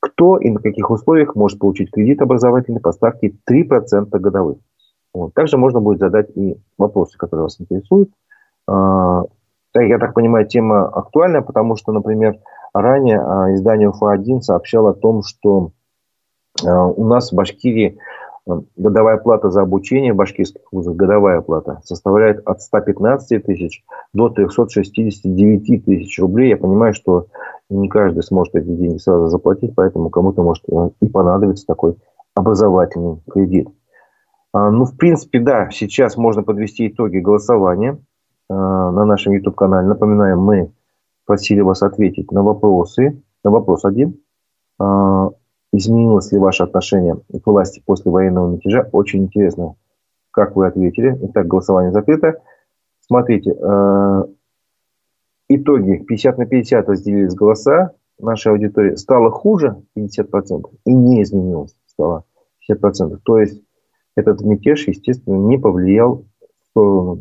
кто 0.00 0.38
и 0.38 0.50
на 0.50 0.60
каких 0.60 0.90
условиях 0.90 1.34
может 1.34 1.58
получить 1.58 1.90
кредит 1.90 2.22
образовательный 2.22 2.80
по 2.80 2.92
ставке 2.92 3.34
3% 3.50 4.08
годовых. 4.18 4.58
Вот. 5.12 5.34
Также 5.34 5.56
можно 5.56 5.80
будет 5.80 5.98
задать 5.98 6.30
и 6.36 6.56
вопросы, 6.76 7.16
которые 7.18 7.44
вас 7.44 7.60
интересуют. 7.60 8.10
Я 8.68 9.98
так 9.98 10.14
понимаю, 10.14 10.46
тема 10.46 10.86
актуальная, 10.88 11.42
потому 11.42 11.76
что, 11.76 11.92
например, 11.92 12.38
ранее 12.72 13.20
а, 13.20 13.54
издание 13.54 13.90
УФА-1 13.90 14.40
сообщало 14.40 14.90
о 14.90 14.94
том, 14.94 15.22
что 15.22 15.72
а, 16.64 16.86
у 16.86 17.04
нас 17.04 17.30
в 17.30 17.34
Башкирии 17.34 17.98
а, 17.98 18.00
годовая 18.76 19.18
плата 19.18 19.50
за 19.50 19.62
обучение 19.62 20.12
в 20.12 20.16
башкирских 20.16 20.62
вузах, 20.72 20.96
годовая 20.96 21.40
плата, 21.40 21.80
составляет 21.84 22.46
от 22.46 22.60
115 22.62 23.44
тысяч 23.44 23.84
до 24.12 24.28
369 24.28 25.84
тысяч 25.84 26.18
рублей. 26.18 26.50
Я 26.50 26.56
понимаю, 26.56 26.94
что 26.94 27.26
не 27.70 27.88
каждый 27.88 28.22
сможет 28.22 28.54
эти 28.54 28.66
деньги 28.66 28.98
сразу 28.98 29.28
заплатить, 29.28 29.74
поэтому 29.74 30.10
кому-то 30.10 30.42
может 30.42 30.64
и 31.00 31.08
понадобиться 31.08 31.66
такой 31.66 31.96
образовательный 32.34 33.20
кредит. 33.30 33.68
Ну, 34.54 34.84
в 34.84 34.96
принципе, 34.96 35.40
да, 35.40 35.68
сейчас 35.70 36.16
можно 36.16 36.42
подвести 36.42 36.88
итоги 36.88 37.18
голосования. 37.18 37.98
Э, 38.50 38.54
на 38.54 39.04
нашем 39.04 39.34
YouTube-канале. 39.34 39.86
Напоминаем, 39.86 40.40
мы 40.40 40.72
просили 41.26 41.60
вас 41.60 41.82
ответить 41.82 42.32
на 42.32 42.42
вопросы. 42.42 43.22
На 43.44 43.50
вопрос 43.50 43.84
один. 43.84 44.20
Э, 45.72 45.76
изменилось 45.76 46.32
ли 46.32 46.38
ваше 46.38 46.64
отношение 46.64 47.16
к 47.16 47.46
власти 47.46 47.82
после 47.84 48.10
военного 48.10 48.50
мятежа? 48.50 48.88
Очень 48.92 49.24
интересно, 49.24 49.74
как 50.30 50.56
вы 50.56 50.66
ответили. 50.66 51.18
Итак, 51.22 51.46
голосование 51.46 51.92
закрыто. 51.92 52.40
Смотрите, 53.00 53.52
э, 53.52 54.24
итоги 55.48 56.04
50 56.06 56.38
на 56.38 56.46
50 56.46 56.88
разделились 56.88 57.34
голоса 57.34 57.92
нашей 58.18 58.52
аудитории. 58.52 58.96
Стало 58.96 59.30
хуже 59.30 59.82
50% 59.94 60.70
и 60.84 60.92
не 60.92 61.22
изменилось. 61.22 61.76
Стало 61.86 62.24
50%. 62.68 63.18
То 63.22 63.38
есть 63.38 63.62
этот 64.16 64.40
мятеж, 64.42 64.88
естественно, 64.88 65.36
не 65.36 65.58
повлиял 65.58 66.24
в 66.40 66.70
сторону 66.70 67.20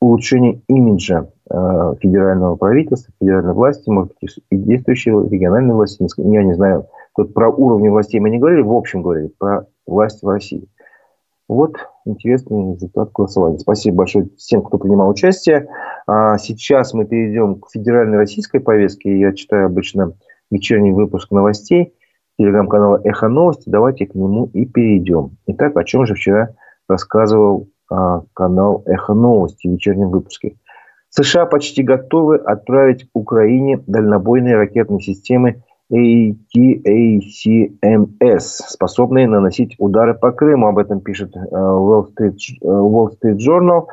улучшение 0.00 0.60
имиджа 0.68 1.30
э, 1.48 1.94
федерального 2.00 2.56
правительства, 2.56 3.12
федеральной 3.18 3.54
власти, 3.54 3.88
может 3.88 4.12
быть, 4.20 4.38
и 4.50 4.56
действующей 4.56 5.12
региональной 5.12 5.74
власти. 5.74 6.06
Я 6.18 6.44
не 6.44 6.54
знаю, 6.54 6.86
тут 7.16 7.34
про 7.34 7.48
уровни 7.50 7.88
властей 7.88 8.20
мы 8.20 8.30
не 8.30 8.38
говорили, 8.38 8.62
в 8.62 8.72
общем 8.72 9.02
говорили, 9.02 9.28
про 9.38 9.66
власть 9.86 10.22
в 10.22 10.28
России. 10.28 10.68
Вот 11.48 11.76
интересный 12.04 12.74
результат 12.74 13.12
голосования. 13.12 13.58
Спасибо 13.58 13.98
большое 13.98 14.28
всем, 14.36 14.62
кто 14.62 14.78
принимал 14.78 15.08
участие. 15.08 15.68
А 16.06 16.38
сейчас 16.38 16.92
мы 16.92 17.04
перейдем 17.04 17.60
к 17.60 17.70
федеральной 17.70 18.18
российской 18.18 18.58
повестке. 18.58 19.18
Я 19.18 19.32
читаю 19.32 19.66
обычно 19.66 20.14
вечерний 20.50 20.92
выпуск 20.92 21.30
новостей 21.30 21.94
телеграм-канала 22.38 23.00
«Эхо 23.04 23.28
новости». 23.28 23.68
Давайте 23.68 24.06
к 24.06 24.14
нему 24.14 24.50
и 24.52 24.66
перейдем. 24.66 25.36
Итак, 25.46 25.76
о 25.76 25.84
чем 25.84 26.06
же 26.06 26.14
вчера 26.14 26.50
рассказывал 26.88 27.68
а, 27.90 28.22
канал 28.34 28.82
«Эхо 28.86 29.14
новости» 29.14 29.66
в 29.66 29.72
вечернем 29.72 30.10
выпуске. 30.10 30.56
США 31.10 31.46
почти 31.46 31.82
готовы 31.82 32.36
отправить 32.36 33.08
Украине 33.14 33.82
дальнобойные 33.86 34.56
ракетные 34.56 35.00
системы 35.00 35.62
ATACMS, 35.92 37.70
способные 38.40 39.28
наносить 39.28 39.76
удары 39.78 40.14
по 40.14 40.32
Крыму. 40.32 40.66
Об 40.68 40.78
этом 40.78 41.00
пишет 41.00 41.36
э, 41.36 41.40
Wall 41.40 42.06
Street, 42.06 42.36
э, 42.60 42.66
Wall 42.66 43.10
Street 43.10 43.36
Journal. 43.36 43.86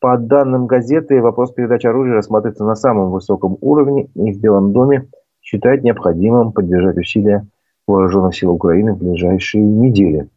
По 0.00 0.18
данным 0.18 0.66
газеты, 0.66 1.20
вопрос 1.22 1.52
передачи 1.52 1.86
оружия 1.86 2.14
рассматривается 2.14 2.64
на 2.64 2.74
самом 2.74 3.10
высоком 3.10 3.56
уровне, 3.60 4.08
и 4.14 4.32
в 4.32 4.40
Белом 4.40 4.72
доме 4.72 5.06
считают 5.40 5.84
необходимым 5.84 6.52
поддержать 6.52 6.98
усилия 6.98 7.46
вооруженных 7.86 8.36
сил 8.36 8.50
Украины 8.50 8.94
в 8.94 8.98
ближайшие 8.98 9.62
недели. 9.62 10.28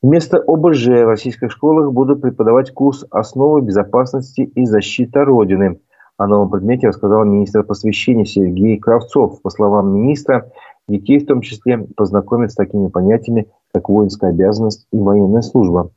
Вместо 0.00 0.38
ОБЖ 0.38 0.86
в 0.86 1.08
российских 1.08 1.52
школах 1.52 1.92
будут 1.92 2.22
преподавать 2.22 2.72
курс 2.72 3.04
«Основы 3.10 3.60
безопасности 3.60 4.40
и 4.40 4.64
защита 4.66 5.24
Родины». 5.24 5.78
О 6.18 6.26
новом 6.26 6.50
предмете 6.50 6.88
рассказал 6.88 7.24
министр 7.24 7.64
просвещения 7.64 8.24
Сергей 8.24 8.78
Кравцов. 8.78 9.40
По 9.42 9.50
словам 9.50 9.94
министра, 9.94 10.50
детей 10.86 11.18
в 11.18 11.26
том 11.26 11.40
числе 11.40 11.78
познакомят 11.96 12.52
с 12.52 12.54
такими 12.54 12.88
понятиями, 12.88 13.48
как 13.72 13.88
воинская 13.88 14.30
обязанность 14.30 14.86
и 14.92 14.98
военная 14.98 15.42
служба. 15.42 15.90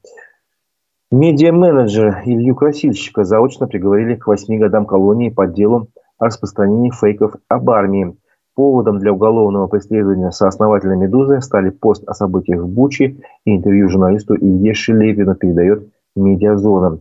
Медиа-менеджер 1.12 2.24
Илью 2.26 2.56
Красильщика 2.56 3.24
заочно 3.24 3.68
приговорили 3.68 4.16
к 4.16 4.28
восьми 4.28 4.58
годам 4.58 4.86
колонии 4.86 5.30
по 5.30 5.48
делу 5.48 5.90
о 6.18 6.26
распространении 6.26 6.92
фейков 6.92 7.36
об 7.48 7.70
армии. 7.70 8.16
Поводом 8.56 9.00
для 9.00 9.12
уголовного 9.12 9.68
преследования 9.68 10.32
сооснователя 10.32 10.96
«Медузы» 10.96 11.42
стали 11.42 11.70
пост 11.70 12.08
о 12.08 12.14
событиях 12.14 12.62
в 12.62 12.70
Буче 12.70 13.18
и 13.44 13.56
интервью 13.56 13.90
журналисту 13.90 14.36
Илье 14.36 14.74
Шелепину 14.74 15.36
передает 15.36 15.90
«Медиазона». 16.16 17.00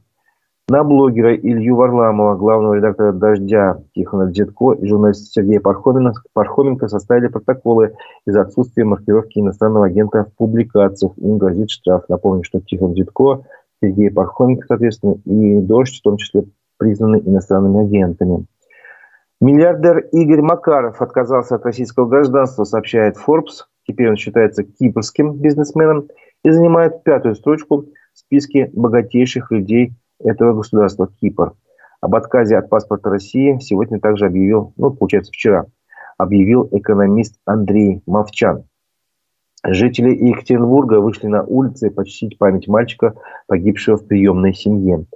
На 0.66 0.83
блогера 0.83 1.37
Илью 1.37 1.77
Варламова, 1.77 2.37
главного 2.37 2.74
редактора 2.74 3.12
«Дождя» 3.12 3.83
Тихона 3.94 4.31
Дзетко 4.31 4.72
и 4.72 4.87
журналиста 4.87 5.27
Сергея 5.27 5.61
Пархоменко, 5.61 6.88
составили 6.88 7.27
протоколы 7.27 7.94
из-за 8.27 8.40
отсутствия 8.40 8.85
маркировки 8.85 9.40
иностранного 9.40 9.87
агента 9.87 10.24
в 10.24 10.35
публикациях. 10.35 11.12
Им 11.18 11.37
грозит 11.37 11.70
штраф. 11.70 12.05
Напомню, 12.09 12.44
что 12.44 12.61
Тихон 12.61 12.94
Дзетко, 12.94 13.42
Сергей 13.83 14.11
Пархоменко, 14.11 14.66
соответственно, 14.66 15.16
и 15.27 15.59
«Дождь» 15.59 15.98
в 15.98 16.03
том 16.03 16.16
числе 16.16 16.44
признаны 16.79 17.20
иностранными 17.22 17.85
агентами. 17.85 18.46
Миллиардер 19.42 19.98
Игорь 20.12 20.40
Макаров 20.40 21.03
отказался 21.03 21.57
от 21.57 21.66
российского 21.66 22.07
гражданства, 22.07 22.64
сообщает 22.64 23.16
Forbes. 23.18 23.66
Теперь 23.87 24.09
он 24.09 24.16
считается 24.16 24.64
кипрским 24.64 25.35
бизнесменом 25.35 26.09
и 26.42 26.50
занимает 26.50 27.03
пятую 27.03 27.35
строчку 27.35 27.85
в 28.14 28.18
списке 28.18 28.70
богатейших 28.72 29.50
людей 29.50 29.92
этого 30.22 30.55
государства 30.55 31.09
Кипр. 31.20 31.53
Об 32.00 32.14
отказе 32.14 32.59
от 32.59 32.68
паспорта 32.68 33.11
России 33.11 33.59
сегодня 33.61 33.98
также 33.98 34.27
объявил, 34.27 34.72
ну, 34.77 34.90
получается, 34.90 35.33
вчера, 35.33 35.66
объявил 36.18 36.68
экономист 36.70 37.37
Андрей 37.44 38.03
Мовчан. 38.07 38.64
Жители 39.66 40.11
Екатеринбурга 40.14 41.00
вышли 41.00 41.27
на 41.27 41.42
улицы 41.42 41.90
почтить 41.90 42.37
память 42.37 42.68
мальчика, 42.68 43.14
погибшего 43.46 43.96
в 43.96 44.07
приемной 44.07 44.53
семье. 44.53 45.07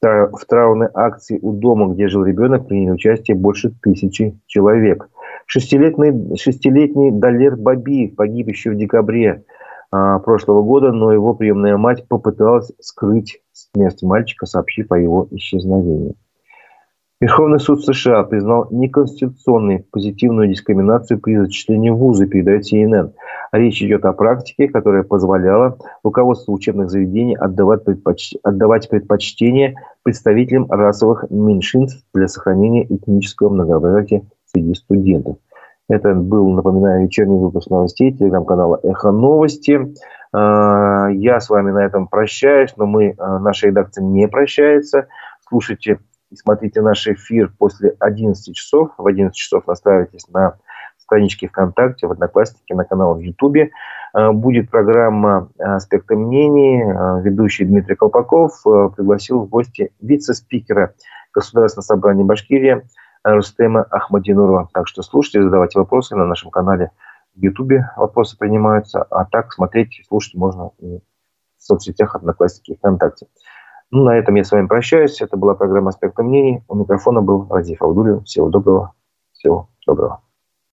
В 0.00 0.44
траурной 0.48 0.88
акции 0.94 1.38
у 1.42 1.52
дома, 1.52 1.92
где 1.92 2.08
жил 2.08 2.24
ребенок, 2.24 2.68
приняли 2.68 2.92
участие 2.92 3.36
больше 3.36 3.70
тысячи 3.82 4.38
человек. 4.46 5.08
Шестилетний, 5.44 6.36
шестилетний 6.36 7.10
Далер 7.10 7.56
Баби 7.56 8.06
погиб 8.06 8.48
еще 8.48 8.70
в 8.70 8.76
декабре 8.76 9.44
прошлого 9.90 10.62
года, 10.62 10.92
но 10.92 11.12
его 11.12 11.34
приемная 11.34 11.76
мать 11.76 12.06
попыталась 12.08 12.72
скрыть 12.80 13.40
смерть 13.52 14.02
мальчика, 14.02 14.46
сообщив 14.46 14.90
о 14.92 14.98
его 14.98 15.28
исчезновении. 15.30 16.14
Верховный 17.20 17.58
суд 17.58 17.84
США 17.84 18.22
признал 18.22 18.68
неконституционной 18.70 19.84
позитивную 19.90 20.48
дискриминацию 20.48 21.18
при 21.18 21.36
зачислении 21.36 21.90
в 21.90 21.96
вузы, 21.96 22.28
передает 22.28 22.72
CNN. 22.72 23.12
Речь 23.50 23.82
идет 23.82 24.04
о 24.04 24.12
практике, 24.12 24.68
которая 24.68 25.02
позволяла 25.02 25.78
руководству 26.04 26.54
учебных 26.54 26.90
заведений 26.90 27.34
отдавать, 27.34 27.84
предпоч... 27.84 28.34
отдавать 28.44 28.88
предпочтение 28.88 29.74
представителям 30.04 30.70
расовых 30.70 31.24
меньшинств 31.28 32.04
для 32.14 32.28
сохранения 32.28 32.84
этнического 32.84 33.48
многообразия 33.48 34.22
среди 34.46 34.74
студентов. 34.74 35.38
Это 35.88 36.14
был, 36.14 36.50
напоминаю, 36.50 37.04
вечерний 37.04 37.38
выпуск 37.38 37.70
новостей 37.70 38.12
телеграм-канала 38.12 38.78
«Эхо 38.82 39.10
новости». 39.10 39.94
А, 40.34 41.08
я 41.10 41.40
с 41.40 41.48
вами 41.48 41.70
на 41.70 41.78
этом 41.78 42.08
прощаюсь, 42.08 42.74
но 42.76 42.84
мы, 42.84 43.14
а, 43.16 43.38
наша 43.38 43.68
редакция 43.68 44.04
не 44.04 44.28
прощается. 44.28 45.08
Слушайте 45.48 45.98
и 46.30 46.36
смотрите 46.36 46.82
наш 46.82 47.06
эфир 47.06 47.50
после 47.58 47.94
11 48.00 48.54
часов. 48.54 48.90
В 48.98 49.06
11 49.06 49.34
часов 49.34 49.66
настраивайтесь 49.66 50.28
на 50.28 50.56
страничке 50.98 51.48
ВКонтакте, 51.48 52.06
в 52.06 52.12
Однокласснике, 52.12 52.74
на 52.74 52.84
канал 52.84 53.14
в 53.14 53.20
Ютубе. 53.20 53.70
А, 54.12 54.32
будет 54.32 54.70
программа 54.70 55.48
«Аспекты 55.58 56.16
мнений». 56.16 56.82
Ведущий 57.22 57.64
Дмитрий 57.64 57.96
Колпаков 57.96 58.62
пригласил 58.94 59.40
в 59.40 59.48
гости 59.48 59.90
вице-спикера 60.02 60.92
Государственного 61.32 61.84
собрания 61.84 62.24
Башкирии 62.24 62.82
Рустема 63.34 63.82
Ахмадинурова. 63.82 64.68
Так 64.72 64.88
что 64.88 65.02
слушайте, 65.02 65.42
задавайте 65.42 65.78
вопросы 65.78 66.16
на 66.16 66.26
нашем 66.26 66.50
канале 66.50 66.90
в 67.34 67.40
Ютубе. 67.40 67.90
Вопросы 67.96 68.36
принимаются, 68.36 69.02
а 69.02 69.24
так 69.24 69.52
смотреть 69.52 69.98
и 69.98 70.04
слушать 70.04 70.34
можно 70.34 70.70
и 70.78 70.98
в 71.58 71.62
соцсетях 71.62 72.14
Одноклассники 72.14 72.72
и 72.72 72.76
ВКонтакте. 72.76 73.26
Ну, 73.90 74.04
на 74.04 74.16
этом 74.16 74.34
я 74.34 74.44
с 74.44 74.52
вами 74.52 74.66
прощаюсь. 74.66 75.20
Это 75.22 75.36
была 75.36 75.54
программа 75.54 75.88
«Аспекты 75.88 76.22
мнений». 76.22 76.62
У 76.68 76.74
микрофона 76.74 77.22
был 77.22 77.46
Радив 77.48 77.80
Алдулин. 77.80 78.22
Всего 78.24 78.48
доброго. 78.50 78.92
Всего 79.32 79.70
доброго. 79.86 80.20